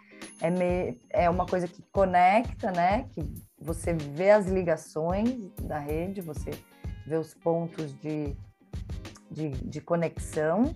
[0.42, 3.06] é, me, é uma coisa que conecta, né?
[3.12, 3.22] Que
[3.58, 6.50] você vê as ligações da rede, você
[7.06, 8.36] vê os pontos de,
[9.30, 10.74] de, de conexão,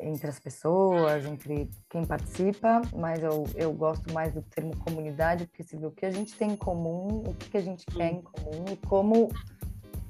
[0.00, 5.62] entre as pessoas, entre quem participa, mas eu, eu gosto mais do termo comunidade, porque
[5.62, 8.22] se vê o que a gente tem em comum, o que a gente quer em
[8.22, 9.28] comum e como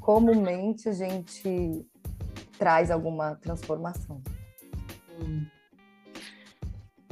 [0.01, 1.87] comumente a gente
[2.59, 4.23] traz alguma transformação.
[5.21, 5.47] Hum.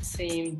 [0.00, 0.58] Sí.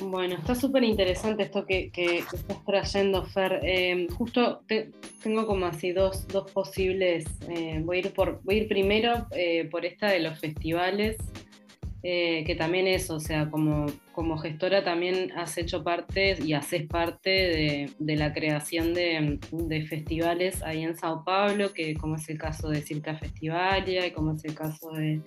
[0.00, 3.60] Bueno, está súper interesante esto que, estás trayendo, Fer.
[3.62, 4.62] Em, justo
[5.22, 7.24] tengo como así dos, posibles.
[7.48, 11.16] Eh, voy, a ir por, voy a ir primero eh, por esta de los festivales,
[12.02, 16.86] eh, que también es, o sea, como, como gestora también has hecho parte y haces
[16.86, 17.30] parte
[17.98, 22.68] de, la creación de, de, festivales ahí en Sao Paulo, que como es el caso
[22.68, 25.20] de Circa Festivalia y como es el caso de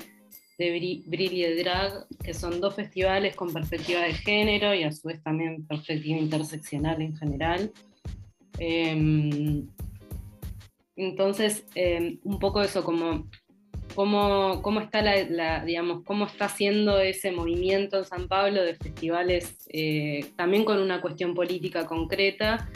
[0.57, 5.21] de Brilli Drag, que son dos festivales con perspectiva de género y a su vez
[5.21, 7.71] también perspectiva interseccional en general.
[8.57, 9.67] Em,
[10.95, 13.27] entonces, em, un poco eso, como
[13.97, 19.57] cómo, cómo está la, digamos, cómo está haciendo ese movimiento en San Pablo de festivales,
[19.69, 22.69] eh, también con una cuestión política concreta,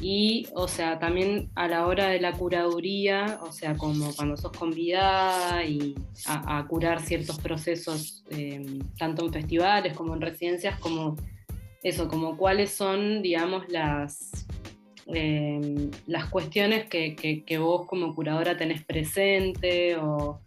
[0.00, 4.52] y, o sea, también a la hora de la curaduría, o sea, como cuando sos
[4.52, 5.94] convidada y
[6.26, 11.16] a, curar ciertos procesos, em, tanto en festivales como en residencias, como
[11.82, 14.46] eso, como cuáles son, digamos, las,
[15.06, 20.40] em, las cuestiones que, que, vos como curadora tenés presente o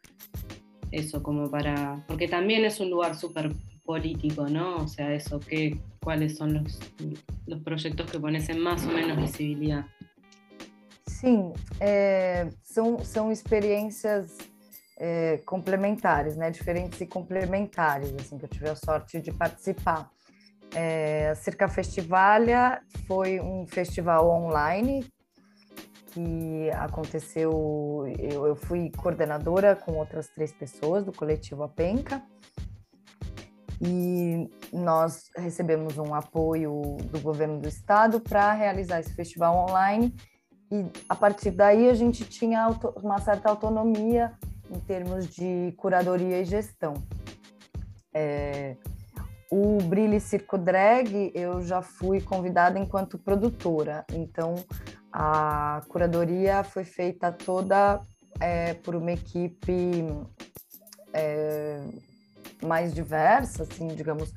[0.92, 3.52] eso, como para, porque también es un lugar súper
[3.86, 4.78] político, ¿no?
[4.78, 6.80] O sea, eso, ¿qué, ¿cuáles son los,
[7.48, 9.86] los proyectos que pones en más ou menos visibilidade?
[11.08, 14.38] Sim, é, são experiências
[14.98, 16.52] é, complementares, né?
[16.52, 20.12] Diferentes e complementares, assim, que eu tive a sorte de participar.
[20.76, 25.06] É, a Circa Festivalia foi um festival online
[26.08, 28.06] que aconteceu.
[28.20, 32.22] Eu, eu fui coordenadora com outras três pessoas do coletivo Apenca
[33.86, 40.14] e nós recebemos um apoio do governo do estado para realizar esse festival online
[40.72, 42.68] e a partir daí a gente tinha
[43.02, 44.32] uma certa autonomia
[44.72, 46.94] em termos de curadoria e gestão.
[48.14, 48.78] É,
[49.52, 54.56] o Brilhe Circo Drag eu já fui convidada enquanto produtora, então
[55.12, 58.02] a curadoria foi feita toda
[58.40, 60.06] é, por uma equipe
[61.14, 61.80] é,
[62.64, 64.34] mais diversa, assim, digamos,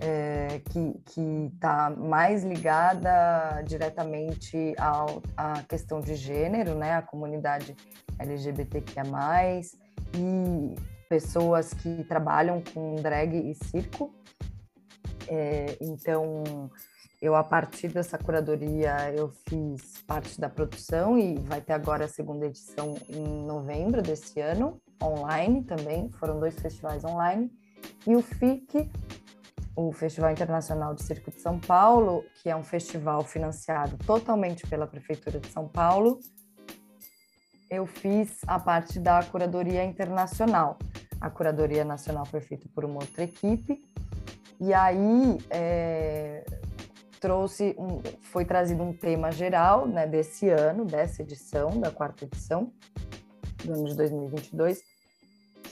[0.00, 6.94] é, que está mais ligada diretamente ao, à questão de gênero, né?
[6.94, 7.76] A comunidade
[8.18, 9.04] LGBTQIA+,
[10.14, 10.74] e
[11.08, 14.14] pessoas que trabalham com drag e circo.
[15.26, 16.42] É, então,
[17.20, 22.08] eu, a partir dessa curadoria, eu fiz parte da produção e vai ter agora a
[22.08, 26.10] segunda edição em novembro desse ano, online também.
[26.12, 27.50] Foram dois festivais online.
[28.06, 28.90] E o FIC,
[29.76, 34.86] o Festival Internacional de Circo de São Paulo, que é um festival financiado totalmente pela
[34.86, 36.18] Prefeitura de São Paulo,
[37.70, 40.78] eu fiz a parte da curadoria internacional.
[41.20, 43.82] A curadoria nacional foi feita por uma outra equipe.
[44.60, 46.44] E aí é,
[47.20, 52.72] trouxe um, foi trazido um tema geral né, desse ano, dessa edição, da quarta edição,
[53.64, 54.82] do ano de 2022,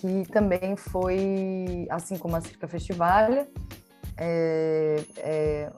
[0.06, 3.46] que também foi, assim como a Circa Festival,
[4.16, 5.72] é, é,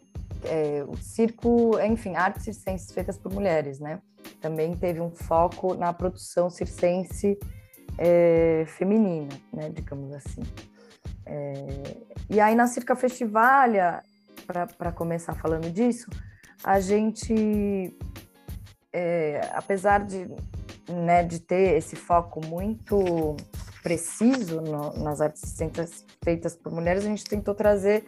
[0.44, 4.00] é, o circo, enfim, artes circenses feitas por mulheres, né?
[4.40, 7.38] Também teve um foco na produção circense
[7.96, 10.42] é, feminina, né, digamos assim.
[11.26, 11.52] É,
[12.30, 14.02] e aí na Circa Festivalia,
[14.46, 16.08] para começar falando disso,
[16.62, 17.96] a gente,
[18.92, 20.28] é, apesar de,
[20.88, 23.36] né, de ter esse foco muito
[23.82, 25.56] preciso no, nas artes
[26.22, 28.04] feitas por mulheres, a gente tentou trazer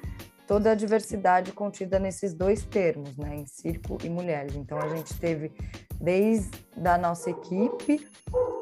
[0.47, 4.57] toda a diversidade contida nesses dois termos, né, em circo e mulheres.
[4.57, 5.53] Então a gente teve
[6.01, 6.51] desde
[6.85, 8.07] a nossa equipe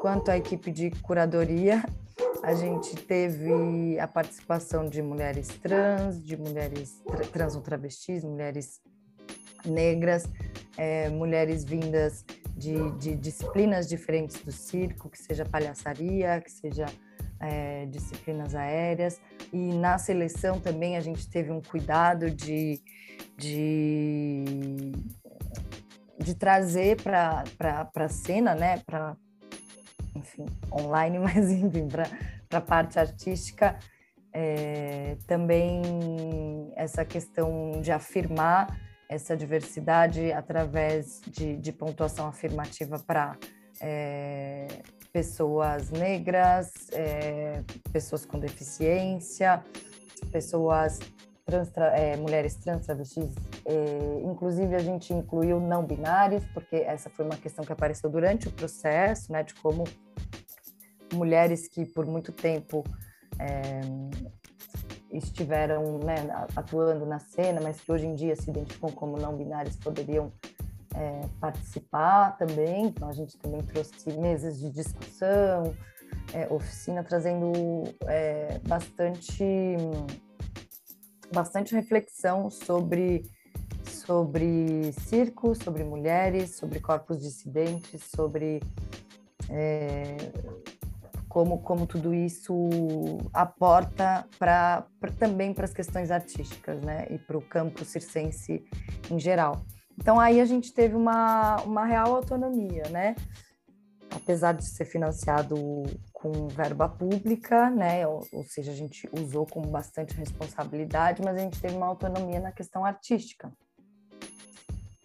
[0.01, 1.83] quanto a equipe de curadoria
[2.43, 8.81] a gente teve a participação de mulheres trans, de mulheres tra trans ou travestis, mulheres
[9.65, 10.23] negras,
[10.77, 12.23] é, mulheres vindas
[12.59, 16.85] de, de, disciplinas diferentes do circo, que seja palhaçaria, que seja
[17.39, 19.19] é, disciplinas aéreas.
[19.53, 22.81] E na seleção também a gente teve um cuidado de,
[23.37, 24.91] de,
[26.19, 27.43] de trazer para
[27.95, 29.15] a cena, né, para
[30.13, 32.09] enfim, online, mas enfim, para
[32.51, 33.79] a parte artística,
[34.33, 35.81] é, também
[36.75, 38.67] essa questão de afirmar
[39.09, 43.35] essa diversidade através de, de pontuação afirmativa para
[43.81, 44.67] é,
[45.11, 49.63] pessoas negras, é, pessoas com deficiência,
[50.31, 50.99] pessoas
[51.43, 53.33] trans, é, mulheres trans, travestis,
[54.23, 58.51] inclusive a gente incluiu não binários, porque essa foi uma questão que apareceu durante o
[58.51, 59.85] processo, né, de como
[61.13, 62.83] mulheres que por muito tempo
[63.39, 63.81] é,
[65.11, 66.15] estiveram né,
[66.55, 70.31] atuando na cena, mas que hoje em dia se identificam como não binários poderiam
[70.95, 72.85] é, participar também.
[72.85, 75.75] Então a gente também trouxe mesas de discussão,
[76.33, 77.51] é, oficina trazendo
[78.05, 79.43] é, bastante
[81.31, 83.23] bastante reflexão sobre
[83.85, 88.61] sobre circo, sobre mulheres, sobre corpos dissidentes, sobre
[89.49, 90.15] é,
[91.29, 92.51] como, como tudo isso
[93.31, 94.83] aporta para
[95.17, 97.05] também para as questões artísticas, né?
[97.11, 98.65] E para o campo circense
[99.09, 99.61] em geral.
[99.95, 103.15] Então aí a gente teve uma, uma real autonomia, né?
[104.11, 105.55] Apesar de ser financiado
[106.11, 108.07] com verba pública, né?
[108.07, 112.39] Ou, ou seja, a gente usou com bastante responsabilidade, mas a gente teve uma autonomia
[112.39, 113.53] na questão artística.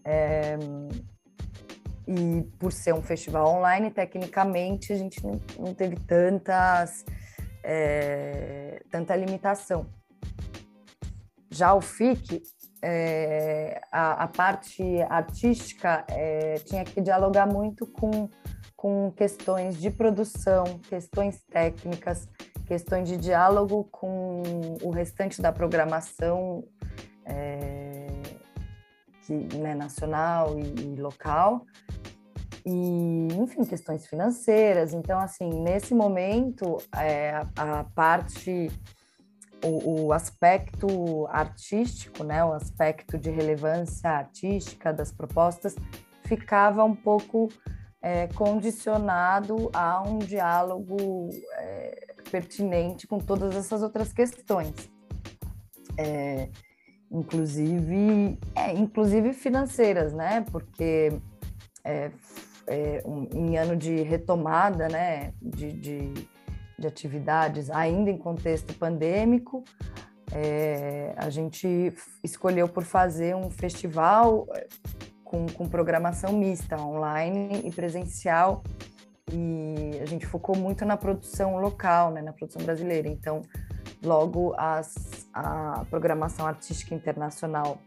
[0.02, 0.56] É,
[2.06, 5.22] e por ser um festival online, tecnicamente a gente
[5.58, 7.04] não, teve tantas
[7.62, 9.86] é, tanta limitação.
[11.50, 12.42] Já o FIC,
[12.82, 18.28] é, a, a, parte artística é, tinha que dialogar muito com,
[18.76, 22.28] com questões de produção, questões técnicas,
[22.66, 24.42] questões de diálogo com
[24.82, 26.64] o restante da programação
[27.24, 27.73] é,
[29.26, 31.64] que, né, nacional e, e local,
[32.64, 34.94] e, enfim, questões financeiras.
[34.94, 38.70] Então, assim, nesse momento, é, a, a, parte,
[39.62, 45.74] o, o, aspecto artístico, né, o aspecto de relevância artística das propostas,
[46.24, 47.48] ficava um pouco
[48.00, 54.74] é, condicionado a um diálogo é, pertinente com todas essas outras questões.
[57.10, 60.44] Inclusive, é, inclusive financeiras, né?
[60.50, 61.12] Porque
[61.84, 62.10] é,
[62.66, 66.12] é, um, em ano de retomada né, de, de,
[66.78, 69.62] de, atividades, ainda em contexto pandêmico,
[70.32, 71.92] é, a gente
[72.22, 74.66] escolheu por fazer um festival é,
[75.22, 78.62] com, com programação mista, online e presencial,
[79.32, 83.08] e a gente focou muito na produção local, né, na produção brasileira.
[83.08, 83.42] Então,
[84.04, 87.78] logo as, a programação artística internacional,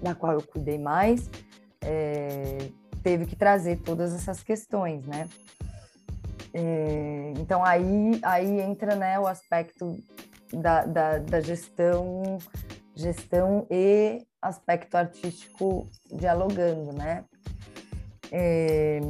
[0.00, 1.28] da qual eu cuidei mais,
[1.80, 2.70] é,
[3.02, 5.28] teve que trazer todas essas questões, né?
[6.54, 9.96] É, então aí, aí entra né, o aspecto
[10.52, 12.38] da, da, da, gestão,
[12.94, 17.24] gestão e aspecto artístico dialogando, né?
[18.32, 19.00] É,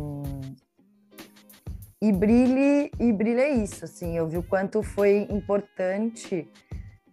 [2.00, 6.48] e brilhe e brilha é isso, assim, eu vi o quanto foi importante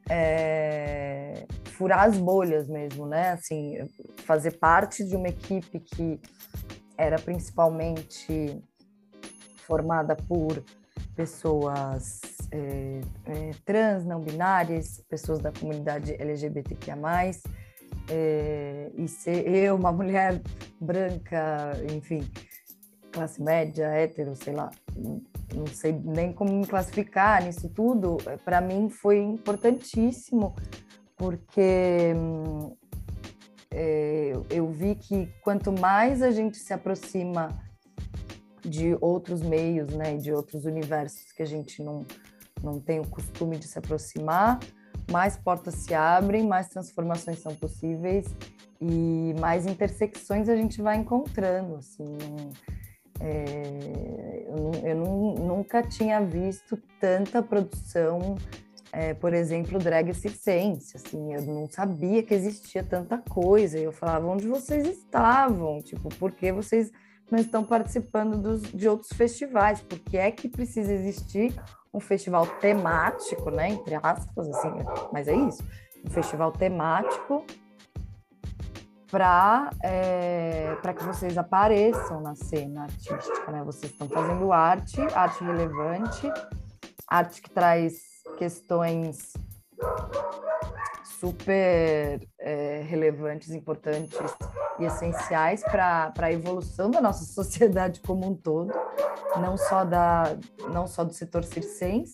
[0.09, 3.31] é, furar as bolhas mesmo, né?
[3.31, 3.77] Assim,
[4.25, 6.19] fazer parte de uma equipe que
[6.97, 8.61] era principalmente
[9.65, 10.63] formada por
[11.15, 12.21] pessoas
[12.51, 16.95] é, é, trans, não binárias, pessoas da comunidade LGBTQIA+,
[18.09, 20.39] é, e ser eu, uma mulher
[20.79, 22.29] branca, enfim,
[23.16, 24.70] classe média, hétero, sei lá,
[25.55, 30.53] não sei nem como me classificar nisso tudo, para mim foi importantíssimo,
[31.16, 32.13] porque
[33.72, 37.47] é, eu vi que quanto mais a gente se aproxima
[38.61, 42.05] de outros meios, né, de outros universos que a gente não,
[42.61, 44.59] não tem o costume de se aproximar,
[45.09, 48.26] mais portas se abrem, mais transformações são possíveis
[48.82, 52.18] e mais intersecções a gente vai encontrando, assim,
[53.20, 58.36] é, eu, eu nunca tinha visto tanta produção,
[58.91, 64.28] é, por exemplo, drag circense, assim, eu não sabia que existia tanta coisa, eu falava,
[64.28, 65.82] onde vocês estavam?
[65.82, 66.91] Tipo, por que vocês
[67.30, 69.82] não estão participando dos, de outros festivais?
[69.82, 71.53] Por que é que precisa existir
[71.93, 74.70] um festival temático, né, entre aspas, assim,
[75.11, 75.63] mas é isso,
[76.05, 77.45] um festival temático
[79.16, 83.63] para é, para que vocês apareçam na cena artística, né?
[83.63, 86.30] Vocês estão fazendo arte, arte relevante,
[87.07, 87.93] arte que traz
[88.38, 89.32] questões
[91.18, 94.20] super é, relevantes, importantes
[94.80, 98.74] e essenciais para a evolução da nossa sociedade como um todo,
[99.39, 100.24] não só da
[100.74, 102.11] não só do setor circense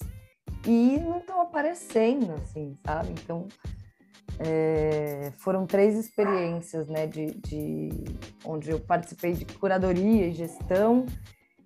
[0.68, 3.10] e não estão aparecendo assim, sabe?
[3.14, 3.47] Então
[4.39, 7.89] é, foram três experiências, né, de, de,
[8.45, 11.05] onde eu participei de curadoria e gestão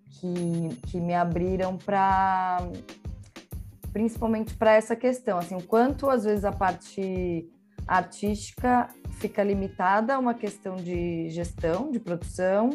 [0.10, 2.58] que, que me abriram para,
[3.94, 7.50] principalmente para essa questão, assim, o quanto às vezes a parte
[7.88, 12.70] artística fica limitada a uma questão de gestão, de produção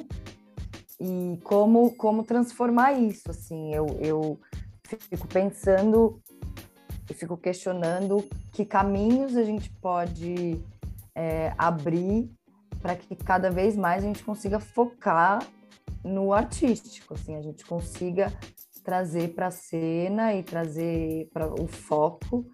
[1.01, 4.41] e como como transformar isso, assim, eu, eu
[5.09, 6.21] fico pensando
[7.11, 10.63] e fico questionando que caminhos a gente pode
[11.15, 12.31] é, abrir
[12.81, 15.47] para que cada vez mais a gente consiga focar
[16.05, 18.33] no artístico, assim, a gente consiga
[18.83, 22.47] trazer para a cena e trazer para o foco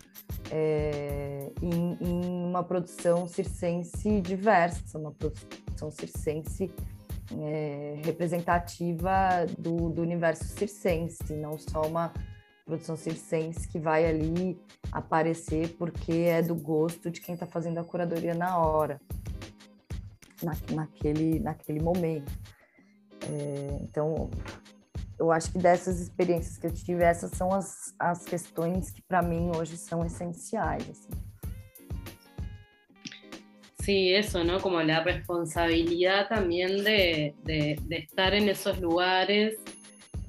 [0.51, 6.71] é, em, em, uma produção circense diversa, uma produção circense
[7.39, 12.13] é, representativa do, do universo circense, não só uma
[12.67, 14.61] produção circense que vai ali
[14.91, 19.01] aparecer porque é do gosto de quem está fazendo a curadoria na hora,
[20.43, 22.31] na, naquele, naquele momento.
[23.23, 24.29] É, então,
[25.19, 29.23] eu acho que dessas experiências que eu tive, essas são as, as questões que para
[29.23, 30.91] mim hoje são essenciais.
[30.91, 31.27] Assim.
[33.81, 34.61] Sí, eso, ¿no?
[34.61, 39.57] Como la responsabilidad también de, de, de estar en esos lugares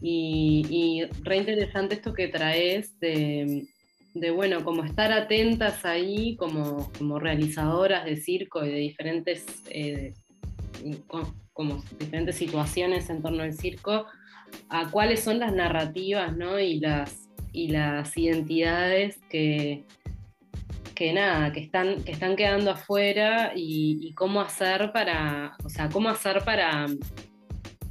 [0.02, 3.68] Y, y re interesante esto que traes de,
[4.14, 10.14] de, bueno, como estar atentas ahí como, como realizadoras de circo y de diferentes, eh,
[11.54, 14.06] como diferentes situaciones en torno al circo,
[14.70, 16.60] a cuáles son las narrativas ¿no?
[16.60, 19.84] y, las, y las identidades que,
[20.96, 25.90] que nada, que están, que están quedando afuera y, y, cómo hacer para, o sea,
[25.90, 26.88] cómo hacer para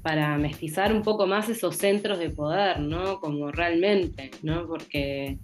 [0.06, 3.18] para mestizar un poco más esos centros de poder, ¿no?
[3.18, 4.64] Como realmente, ¿no?
[4.68, 5.36] Porque,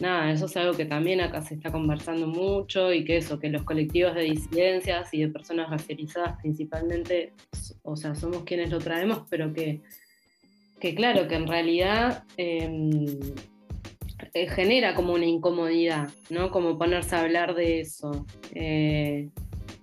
[0.00, 3.50] nada, eso es algo que también acá se está conversando mucho y que eso, que
[3.50, 7.34] los colectivos de disidencias y de personas racializadas principalmente,
[7.84, 9.80] o sea, somos quienes lo traemos, pero que,
[10.80, 13.06] que claro, que en realidad em,
[14.32, 16.50] eh, genera como una incomodidad, ¿no?
[16.50, 18.26] Como ponerse a hablar de eso.
[18.56, 19.28] Eh,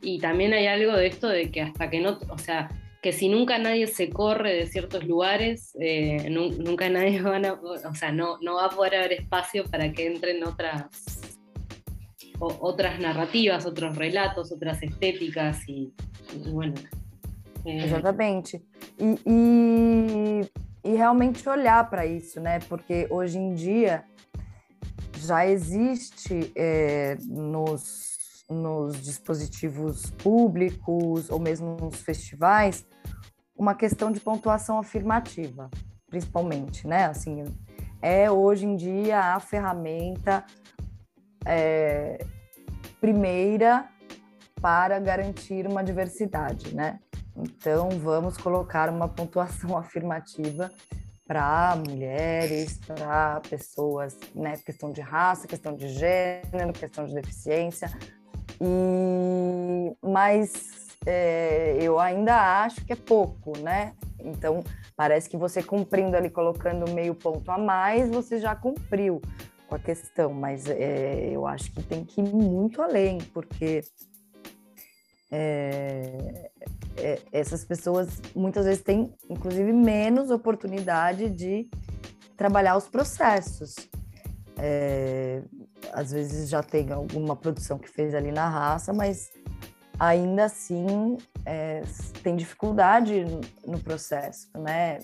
[0.01, 3.29] y también hay algo de esto de que hasta que no, o sea, que si
[3.29, 8.37] nunca nadie se corre de ciertos lugares, eh, nunca nadie va a, o sea, no,
[8.41, 10.85] no va a poder haber espacio para que entren otras,
[12.39, 15.91] otras narrativas, otros relatos, outras estéticas e,
[16.51, 16.75] bueno.
[17.65, 17.85] É...
[17.85, 18.61] Exatamente.
[18.99, 20.51] E, e,
[20.83, 22.59] e realmente olhar para isso, né?
[22.69, 24.03] Porque hoje em dia
[25.17, 28.10] já existe é, nos,
[28.51, 32.85] nos dispositivos públicos ou mesmo nos festivais
[33.55, 35.69] uma questão de pontuação afirmativa,
[36.09, 37.05] principalmente, né?
[37.05, 37.45] Assim,
[38.01, 40.43] é hoje em dia a ferramenta
[41.45, 42.25] é,
[42.99, 43.87] primeira
[44.59, 46.99] para garantir uma diversidade, né?
[47.35, 50.69] Então, vamos colocar uma pontuação afirmativa
[51.27, 54.57] para mulheres, para pessoas, né?
[54.57, 57.89] Questão de raça, questão de gênero, questão de deficiência.
[58.61, 63.93] E, mas é, eu ainda acho que é pouco, né?
[64.19, 64.63] Então,
[64.95, 69.19] parece que você cumprindo ali, colocando meio ponto a mais, você já cumpriu
[69.67, 73.81] com a questão, mas é, eu acho que tem que ir muito além, porque
[75.31, 76.51] é,
[76.97, 81.67] é, essas pessoas muitas vezes têm, inclusive, menos oportunidade de
[82.37, 83.73] trabalhar os processos.
[85.93, 89.29] Às vezes já tem alguma produção que fez ali na raça, mas
[89.99, 91.81] ainda assim é,
[92.23, 93.25] tem dificuldade
[93.65, 94.99] no processo, né?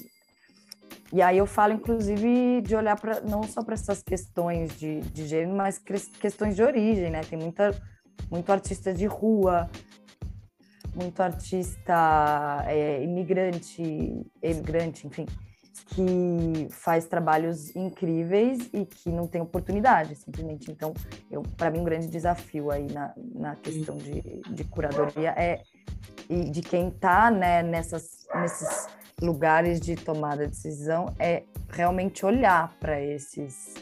[1.12, 5.28] E aí eu falo, inclusive, de olhar para não só para essas questões de, de
[5.28, 7.22] gênero, mas questões de origem, né?
[7.22, 7.72] Tem muita,
[8.30, 9.70] muito artista de rua,
[10.94, 13.82] muito artista é, imigrante,
[14.42, 15.26] imigrante, enfim,
[15.88, 20.70] que faz trabalhos incríveis e que não tem oportunidade, simplesmente.
[20.70, 20.94] Então,
[21.56, 25.62] para mim, um grande desafio aí na, na questão de, de curadoria é
[26.30, 28.88] e de quem está né, nessas, nesses
[29.22, 33.76] lugares de tomada de decisão é realmente olhar para esses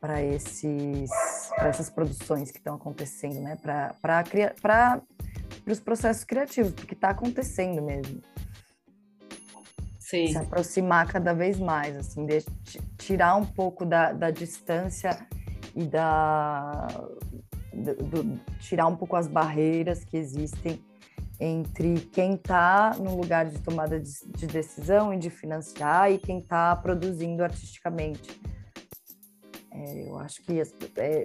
[0.00, 1.10] para esses
[1.56, 3.56] para essas produções que estão acontecendo, né?
[3.60, 3.94] Para
[4.60, 5.00] para
[5.66, 8.22] os processos criativos, porque está acontecendo mesmo.
[10.10, 10.26] Sim.
[10.26, 12.44] Se aproximar cada vez mais, assim, de,
[12.98, 15.16] tirar um pouco da, da distância
[15.72, 16.88] e da.
[17.72, 20.84] Do, do, tirar um pouco as barreiras que existem
[21.38, 26.40] entre quem está no lugar de tomada de, de, decisão e de financiar e quem
[26.40, 28.40] está produzindo artisticamente.
[29.70, 31.24] É, eu acho que as, é,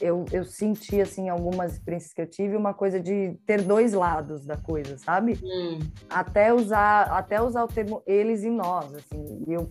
[0.00, 4.44] eu, eu senti, assim, algumas experiências que eu tive, uma coisa de ter dois lados
[4.44, 5.38] da coisa, sabe?
[5.42, 5.78] Hum.
[6.08, 9.44] Até, usar, até usar o termo eles e nós, assim.
[9.46, 9.70] E eu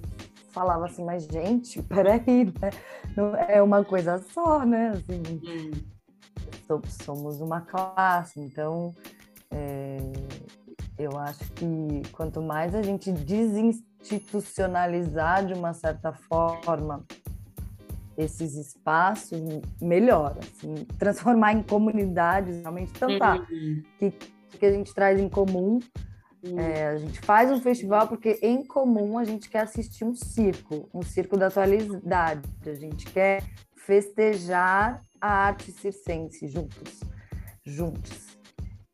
[0.52, 2.70] falava assim, mas gente, peraí, né?
[3.16, 4.90] Não é uma coisa só, né?
[4.90, 5.72] Assim, hum.
[7.04, 8.96] Somos uma classe, então
[9.52, 9.98] é,
[10.98, 17.04] eu acho que quanto mais a gente desinstitucionalizar de uma certa forma
[18.18, 19.40] esses espaços,
[19.82, 23.84] melhor, assim, transformar em comunidades, realmente, então tá, uhum.
[23.98, 24.12] que,
[24.58, 25.80] que a gente traz em comum,
[26.44, 26.60] uhum.
[26.60, 30.90] é, a gente faz um festival porque em comum a gente quer assistir um circo,
[30.94, 33.44] um circo da atualidade, a gente quer
[33.76, 37.00] festejar a arte circense juntos,
[37.64, 38.38] juntos.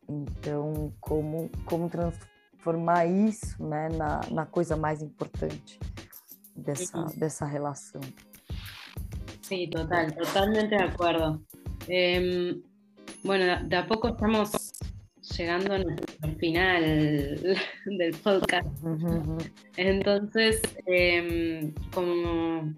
[0.09, 5.80] Então, como, como transformar isso né, na, na coisa mais importante
[6.55, 7.07] dessa, uhum.
[7.18, 8.01] dessa relação.
[9.48, 11.41] Sí, total, totalmente de acuerdo.
[11.88, 12.62] Em,
[13.24, 14.74] bueno, de a poco estamos
[15.38, 17.39] llegando al final
[17.86, 18.68] del podcast.
[19.78, 22.74] Entonces, em, como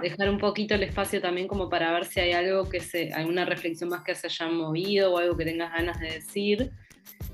[0.00, 3.44] dejar un poquito el espacio también como para ver si hay algo que se, alguna
[3.44, 6.70] reflexión más que se haya movido o algo que tengas ganas de decir.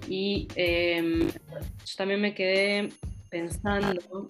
[0.09, 2.89] Y em, yo también me quedé
[3.29, 4.27] pensando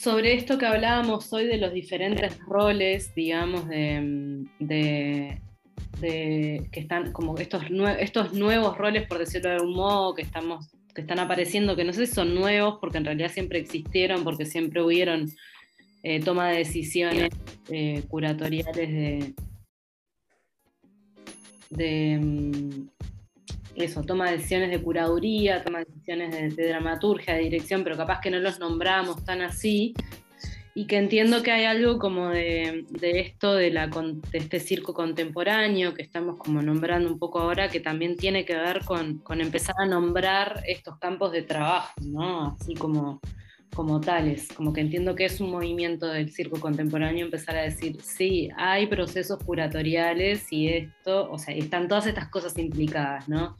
[0.00, 5.40] sobre esto que hablábamos hoy de los diferentes roles, digamos, de,
[6.00, 7.64] que están como estos,
[7.98, 11.92] estos nuevos roles, por decirlo de algún modo, que, estamos, que están apareciendo, que no
[11.92, 15.30] sé si son nuevos, porque en realidad siempre existieron, porque siempre hubieron
[16.04, 17.30] eh, toma de decisiones
[17.68, 19.34] eh, curatoriales de,
[21.70, 22.88] de mm,
[23.82, 28.38] eso, toma decisiones de curaduría, toma decisiones de, dramaturgia, de dirección, pero capaz que no
[28.38, 29.94] los nombramos tan así.
[30.74, 35.92] Y que entiendo que hay algo como de, esto de, la, de este circo contemporáneo
[35.92, 39.74] que estamos como nombrando un poco ahora, que también tiene que ver con, con empezar
[39.80, 42.56] a nombrar estos campos de trabajo, ¿no?
[42.60, 43.20] Así como
[43.74, 47.98] como tales, como que entiendo que es un movimiento del circo contemporáneo empezar a decir,
[48.02, 53.56] sí, hay procesos curatoriales y esto, o sea, están todas estas cosas implicadas, ¿no?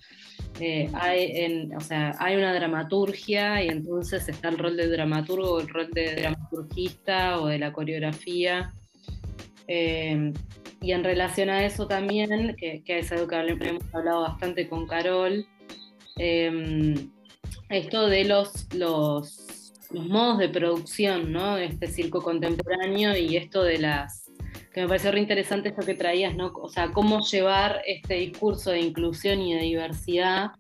[0.61, 5.69] Eh, hay, o sea, hay una dramaturgia y entonces está el rol del dramaturgo, el
[5.69, 8.73] rol de dramaturgista o de la coreografía.
[9.69, 10.33] Eh,
[10.81, 15.47] y en relación a eso también, que, es algo que hemos hablado bastante con Carol,
[16.17, 16.95] eh,
[17.69, 19.58] esto de los
[19.91, 21.57] los modos de producción ¿no?
[21.57, 24.31] de este circo contemporáneo y esto de las
[24.73, 26.53] que me pareció re interesante esto que traías, ¿no?
[26.55, 30.53] O sea, cómo llevar este discurso de inclusión y de diversidad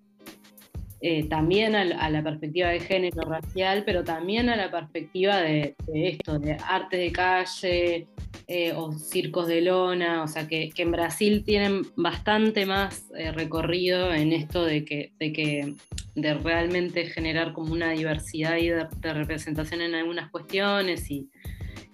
[1.01, 6.41] eh, también a, la perspectiva de género racial, pero también a la perspectiva de, esto,
[6.41, 8.09] de arte de calle
[8.47, 14.13] eh, o circos de lona, o sea, que, en Brasil tienen bastante más eh, recorrido
[14.13, 15.75] en esto de que, de que
[16.15, 21.29] de realmente generar como una diversidad y de, representación en algunas cuestiones y,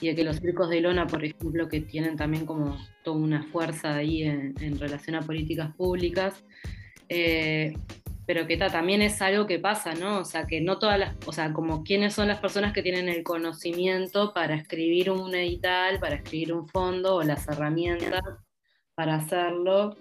[0.00, 3.96] de que los circos de lona, por ejemplo, que tienen también como toda una fuerza
[3.96, 6.44] ahí en, relación a políticas públicas,
[8.26, 10.20] pero que también es algo que pasa, ¿no?
[10.20, 13.08] O sea, que no todas las, o sea, como quiénes son las personas que tienen
[13.08, 18.22] el conocimiento para escribir un edital, para escribir un fondo o las herramientas
[18.94, 19.96] para hacerlo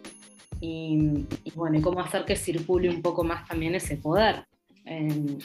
[0.59, 4.45] y, bueno, y cómo hacer que circule un poco más también ese poder.
[4.85, 5.39] Em,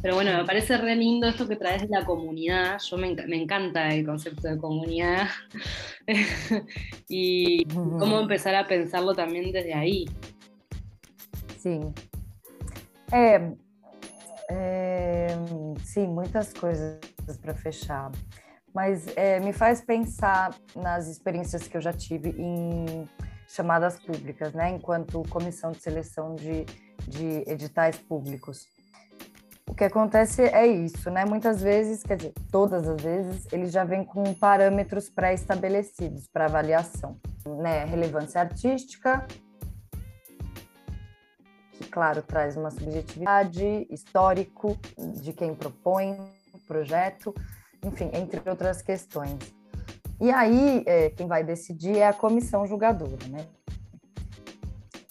[0.00, 2.78] pero bueno, me parece re lindo esto que traes de la comunidad.
[2.88, 5.28] Yo me, me encanta el concepto de comunidad
[7.08, 10.06] y cómo empezar a pensarlo también desde ahí.
[11.58, 11.92] Sim.
[13.12, 13.52] É,
[14.50, 15.28] é,
[15.84, 16.98] sim, muitas coisas
[17.40, 18.10] para fechar.
[18.74, 23.08] Mas é, me faz pensar nas experiências que eu já tive em
[23.48, 24.70] chamadas públicas, né?
[24.70, 26.64] Enquanto comissão de seleção de,
[27.08, 28.66] de editais públicos.
[29.68, 31.24] O que acontece é isso, né?
[31.24, 37.18] Muitas vezes, quer dizer, todas as vezes, ele já vem com parâmetros pré-estabelecidos para avaliação,
[37.46, 37.84] né?
[37.84, 39.26] Relevância artística,
[41.88, 44.78] claro, traz uma subjetividade, histórico
[45.20, 46.12] de quem propõe
[46.52, 47.34] o projeto,
[47.84, 49.38] enfim, entre outras questões.
[50.20, 53.46] E aí, é, quem vai decidir é a comissão julgadora, né?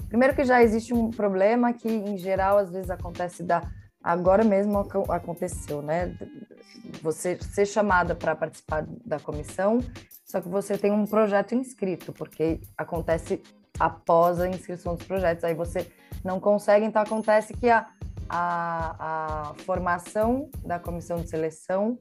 [0.10, 3.62] Primeiro que já existe um problema que, em geral, às vezes acontece da...
[4.02, 6.18] Agora mesmo aconteceu, né?
[7.02, 9.80] Você ser chamada para participar da comissão,
[10.26, 13.42] só que você tem um projeto inscrito, porque acontece
[13.80, 15.44] após a inscrição dos projetos.
[15.44, 15.88] Aí você
[16.24, 17.88] não consegue, então acontece que a,
[18.30, 21.98] a, a formação da comissão de seleção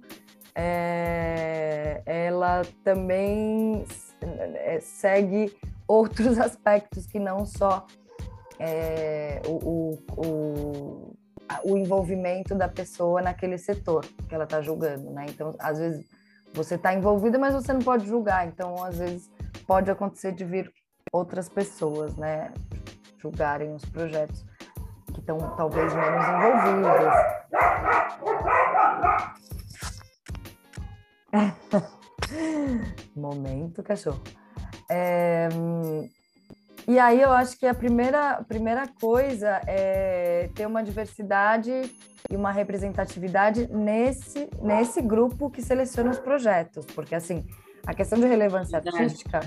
[0.55, 3.85] é, ela também
[4.55, 5.55] é, segue
[5.87, 7.87] outros aspectos que não só
[8.59, 11.17] é, o, o,
[11.63, 15.27] o, envolvimento da pessoa naquele setor que ela está julgando, né?
[15.29, 16.09] Então, às vezes
[16.55, 18.49] você está envolvida, mas você não pode julgar.
[18.49, 19.31] Então, às vezes
[19.67, 20.73] pode acontecer de vir
[21.17, 22.53] outras pessoas, né,
[23.19, 24.45] julgarem os projetos
[25.13, 27.15] que estão talvez menos envolvidas.
[33.17, 34.21] Momento, cachorro.
[34.91, 35.49] É,
[36.87, 41.73] e aí eu acho que a primeira, primeira coisa é ter uma diversidade
[42.31, 47.45] e uma representatividade nesse, nesse grupo que seleciona os projetos, porque assim,
[47.87, 49.41] a questão de relevância artística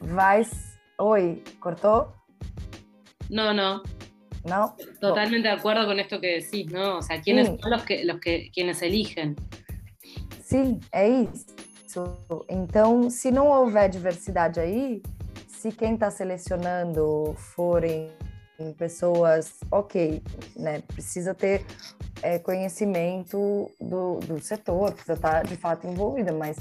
[0.00, 0.46] vai.
[0.98, 2.14] Oi, ¿cortó?
[3.30, 3.82] No, no.
[4.44, 4.76] ¿No?
[5.00, 6.98] Totalmente de acuerdo con esto que decís, ¿no?
[6.98, 7.58] O sea, ¿quiénes Sim.
[7.60, 9.36] son los que, los que quienes eligen?
[10.42, 11.46] Sim, é isso.
[12.48, 15.02] Então, se não houver diversidade aí,
[15.46, 18.10] se quem está selecionando forem
[18.76, 20.22] pessoas, ok,
[20.56, 20.82] né?
[20.88, 21.64] Precisa ter
[22.22, 26.56] é, conhecimento do, do setor, precisa estar tá, de fato envolvida, mas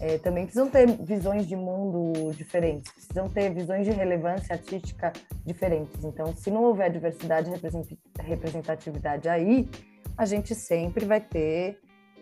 [0.00, 5.12] é, também precisam ter visões de mundo diferentes, precisam ter visões de relevância artística
[5.44, 6.04] diferentes.
[6.04, 9.68] Então, se não houver diversidade e representatividade aí,
[10.16, 11.78] a gente sempre vai ter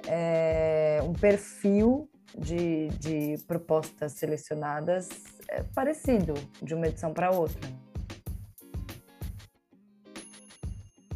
[0.07, 5.09] é, um perfil de, de propostas selecionadas
[5.49, 7.69] é, parecido de uma edição para outra.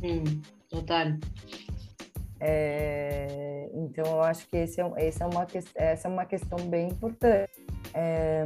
[0.03, 1.19] Hum, total.
[2.41, 6.89] É, então, eu acho que esse é, esse é uma, essa é uma questão bem
[6.89, 7.67] importante.
[7.95, 8.45] É,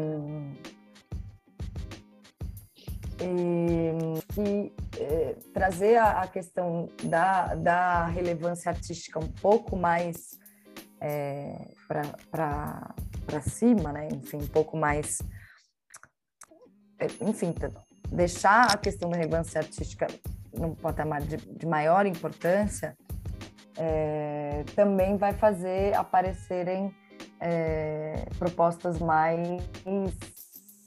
[3.21, 10.39] e, e é, trazer a, a, questão da, da relevância artística um pouco mais
[11.01, 11.69] é,
[12.31, 14.09] para cima, né?
[14.11, 15.19] enfim, um pouco mais.
[16.99, 17.55] É, enfim,
[18.09, 20.07] deixar a questão da relevância artística
[20.53, 22.97] num patamar de, de maior importância
[23.77, 26.95] é, também vai fazer aparecerem
[27.41, 29.41] é, propostas mais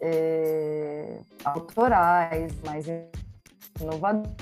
[0.01, 2.85] é, autorais, mais
[3.79, 4.35] inovadoras.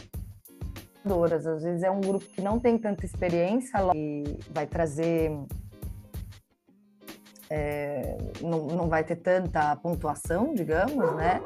[1.48, 5.32] Às vezes é um grupo que não tem tanta experiência e vai trazer.
[7.50, 11.42] É, não, não vai ter tanta pontuação, digamos, né?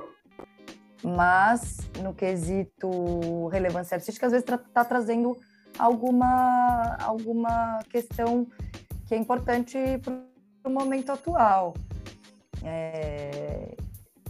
[1.04, 5.38] Mas no quesito relevância artística, às vezes está trazendo
[5.78, 8.48] alguma, alguma questão
[9.08, 10.14] que é importante para
[10.66, 11.74] o momento atual.
[12.64, 13.76] É,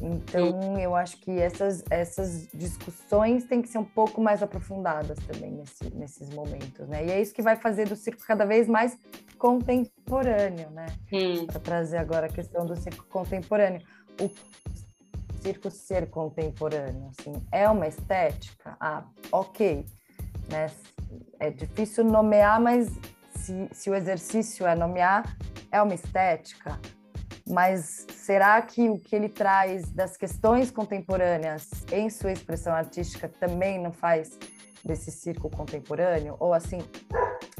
[0.01, 5.51] então, eu acho que essas, essas discussões têm que ser um pouco mais aprofundadas também
[5.51, 7.05] nesse, nesses momentos, né?
[7.05, 8.97] E é isso que vai fazer do circo cada vez mais
[9.37, 10.87] contemporâneo, né?
[11.47, 13.81] Para trazer agora a questão do circo contemporâneo.
[14.21, 14.29] O
[15.41, 18.75] circo ser contemporâneo, assim, é uma estética?
[18.79, 19.85] Ah, ok.
[20.51, 20.69] Né?
[21.39, 22.89] É difícil nomear, mas
[23.35, 25.37] se, se o exercício é nomear,
[25.71, 26.79] é uma estética?
[27.49, 33.81] mas será que o que ele traz das questões contemporâneas em sua expressão artística também
[33.81, 34.37] não faz
[34.83, 36.35] desse circo contemporâneo?
[36.39, 36.79] Ou assim,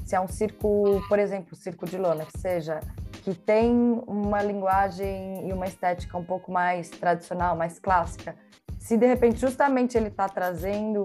[0.05, 2.79] se é um circo, por exemplo, circo de lona, que seja
[3.23, 8.35] que tem uma linguagem e uma estética um pouco mais tradicional, mais clássica,
[8.79, 11.03] se de repente justamente ele está trazendo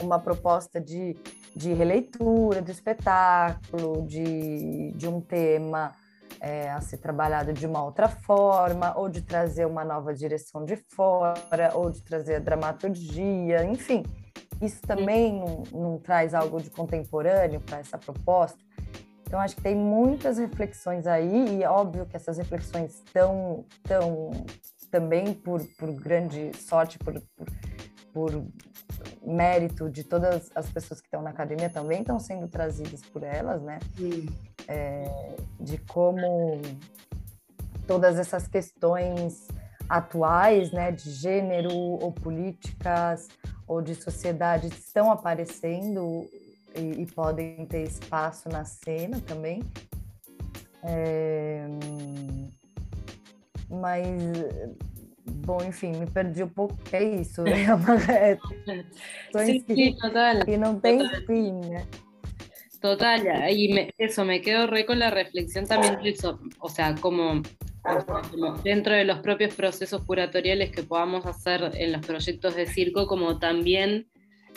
[0.00, 1.16] uma proposta de,
[1.56, 5.92] de releitura do espetáculo, de, de um tema
[6.38, 10.76] é, a ser trabalhado de uma outra forma, ou de trazer uma nova direção de
[10.76, 14.02] fora, ou de trazer a dramaturgia, enfim.
[14.60, 18.58] Isso também não, não traz algo de contemporâneo para essa proposta.
[19.22, 24.30] Então, acho que tem muitas reflexões aí, e é óbvio que essas reflexões estão tão,
[24.90, 27.46] também por, por grande sorte, por, por,
[28.12, 28.46] por
[29.24, 33.62] mérito de todas as pessoas que estão na academia também estão sendo trazidas por elas,
[33.62, 33.78] né?
[34.68, 36.60] É, de como
[37.86, 39.48] todas essas questões
[39.88, 43.28] atuais, né, de gênero ou políticas
[43.66, 46.28] ou de sociedade estão aparecendo
[46.74, 49.62] e, e podem ter espaço na cena também.
[50.82, 51.66] É,
[53.68, 54.06] mas
[55.26, 57.66] Bom, enfim, me perdi um pouco, é isso, né?
[60.00, 60.48] total.
[60.48, 61.60] Y no tem fin,
[62.80, 66.94] Total, y me, eso, me quedo re con la reflexión también de eso, o sea,
[66.94, 67.42] como,
[68.62, 73.38] dentro de los propios procesos curatoriales que podamos hacer en los proyectos de circo, como
[73.38, 74.06] también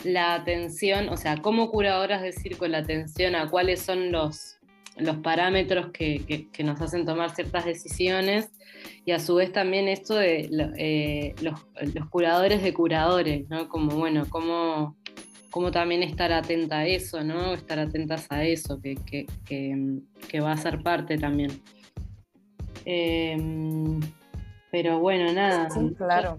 [0.04, 4.59] la atención, o sea, como curadoras de circo, la atención a cuáles son los,
[5.00, 8.50] los parámetros que, que nos hacen tomar ciertas decisiones
[9.04, 13.68] y a su vez también esto de eh, los, los, curadores de curadores, ¿no?
[13.68, 14.96] Como, bueno, cómo,
[15.50, 17.54] cómo, también estar atenta a eso, ¿no?
[17.54, 19.26] Estar atentas a eso, que, que,
[20.28, 21.62] que, va a ser parte también.
[22.84, 24.00] Em,
[24.70, 25.70] pero bueno, nada.
[25.70, 26.36] Sí, claro.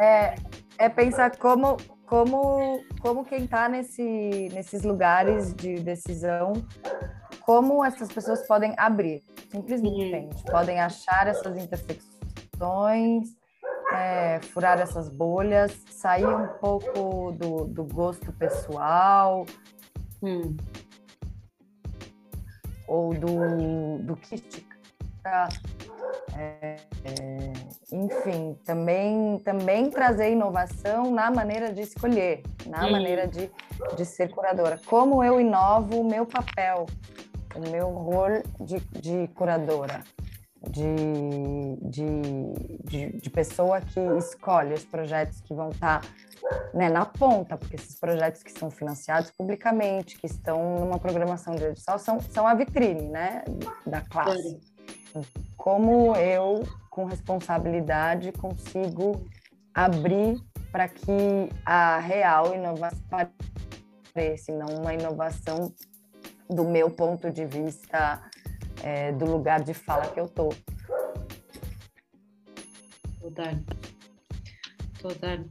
[0.00, 0.34] É,
[0.78, 6.52] é pensar como, como, como quem está nesse, nesses lugares de decisão
[7.50, 10.40] como essas pessoas podem abrir, simplesmente.
[10.44, 13.28] Podem achar essas intersecções,
[13.92, 19.44] é, furar essas bolhas, sair um pouco do, do gosto pessoal.
[20.22, 20.56] Hum.
[22.86, 24.78] Ou do, do quística.
[26.36, 27.52] É, é,
[27.90, 32.92] enfim, também, também trazer inovação na maneira de escolher, na hum.
[32.92, 33.50] maneira de,
[33.96, 34.78] de ser curadora.
[34.86, 36.86] Como eu inovo o meu papel
[37.54, 40.02] o meu rol de, de curadora,
[40.68, 42.04] de, de,
[42.84, 46.08] de, de, pessoa que escolhe os projetos que vão estar tá,
[46.74, 51.64] né, na ponta, porque esses projetos que são financiados publicamente, que estão numa programação de
[51.64, 53.42] edição, são, são a vitrine né,
[53.86, 54.60] da classe.
[55.56, 59.26] Como eu, com responsabilidade, consigo
[59.74, 60.38] abrir
[60.70, 63.00] para que a real inovação
[64.10, 65.72] apareça, não uma inovação
[66.50, 68.22] do meu ponto de vista,
[68.82, 70.50] é, do lugar de fala que eu tô.
[73.20, 73.54] Total,
[75.00, 75.44] total.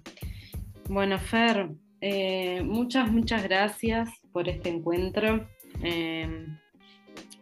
[0.90, 1.70] Bueno, Fer,
[2.02, 5.48] eh, muchas, muchas gracias por este encuentro.
[5.82, 6.48] Eh,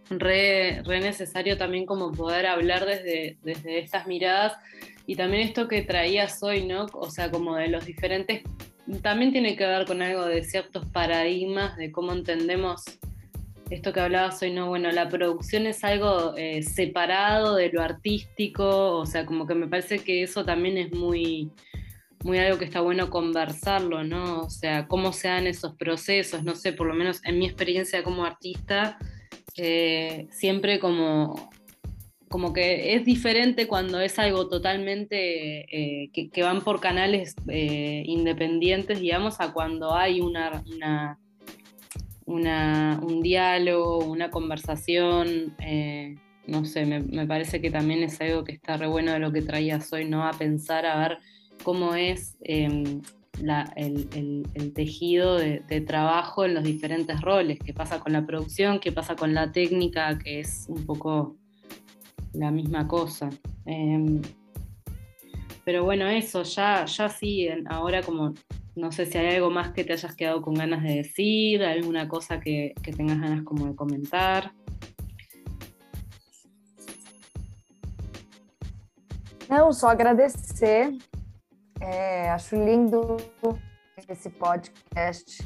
[0.10, 4.58] re, re, necesario también como poder hablar desde, desde estas miradas
[5.05, 6.86] y también esto que traías hoy, ¿no?
[6.93, 8.43] O sea, como de los diferentes,
[9.01, 12.84] también tiene que ver con algo de ciertos paradigmas de cómo entendemos
[13.70, 18.97] esto que hablabas hoy, no, bueno, la producción es algo eh, separado de lo artístico,
[18.97, 21.51] o sea, como que me parece que eso también es muy,
[22.24, 24.41] muy algo que está bueno conversarlo, ¿no?
[24.41, 28.03] O sea, cómo se dan esos procesos, no sé, por lo menos en mi experiencia
[28.03, 28.97] como artista,
[29.57, 31.49] eh, siempre como,
[32.30, 39.41] como que es diferente cuando es algo totalmente eh, que, van por canales independientes, digamos,
[39.41, 41.20] a cuando hay una una,
[42.28, 46.16] un diálogo, una conversación, eh,
[46.46, 49.42] no sé, me, parece que también es algo que está re bueno de lo que
[49.42, 50.28] traías hoy, ¿no?
[50.28, 51.20] A pensar, a ver
[51.64, 53.02] cómo es em,
[53.76, 59.16] el, tejido de, trabajo en los diferentes roles, qué pasa con la producción, qué pasa
[59.16, 61.38] con la técnica, que es un poco
[62.34, 63.30] la misma cosa.
[63.66, 64.22] Em,
[65.64, 68.34] pero bueno, eso, ya, ya sí, ahora como
[68.78, 72.08] no sé si hay algo más que te hayas quedado con ganas de decir, alguna
[72.08, 74.54] cosa que, que tengas ganas como de comentar.
[79.50, 80.96] Não, só agradecer.
[81.80, 83.18] É, acho lindo
[84.08, 85.44] esse podcast.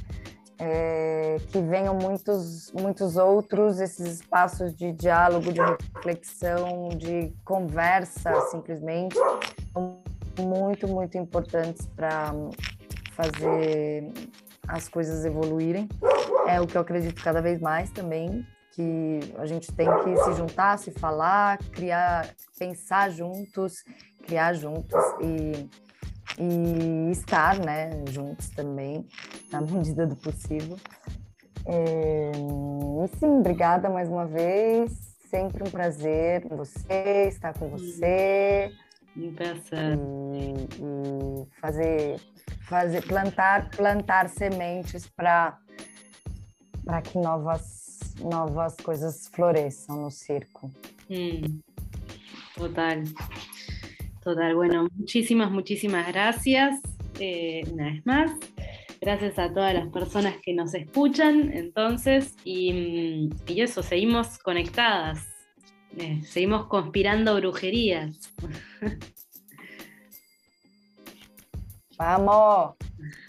[0.64, 9.18] É, que venham muitos, muitos outros, esses espaços de diálogo, de reflexão, de conversa, simplesmente,
[10.38, 12.32] muito, muito importantes para
[13.22, 14.12] fazer
[14.68, 15.88] as coisas evoluírem.
[16.48, 20.34] É o que eu acredito cada vez mais também, que a gente tem que se
[20.34, 23.84] juntar, se falar, criar, pensar juntos,
[24.26, 25.70] criar juntos e,
[26.40, 29.06] e estar, né, juntos também,
[29.52, 30.78] na medida do possível.
[31.66, 35.12] É, e sim, obrigada mais uma vez.
[35.30, 38.72] Sempre um prazer você, estar com você.
[39.16, 39.98] Um prazer.
[40.36, 42.20] E, e fazer,
[42.72, 45.60] fazer, plantar, plantar sementes para
[46.86, 50.72] para que novas novas coisas floresçam no circo.
[51.10, 51.60] Mm,
[52.56, 53.04] total,
[54.24, 54.56] total.
[54.56, 56.80] Bueno, muchísimas, muchísimas gracias.
[57.20, 58.32] Eh, una vez más,
[59.02, 65.20] gracias a todas las personas que nos escuchan, entonces, y, y eso, seguimos conectadas,
[65.98, 68.34] eh, seguimos conspirando brujerías.
[72.02, 72.74] Vamos.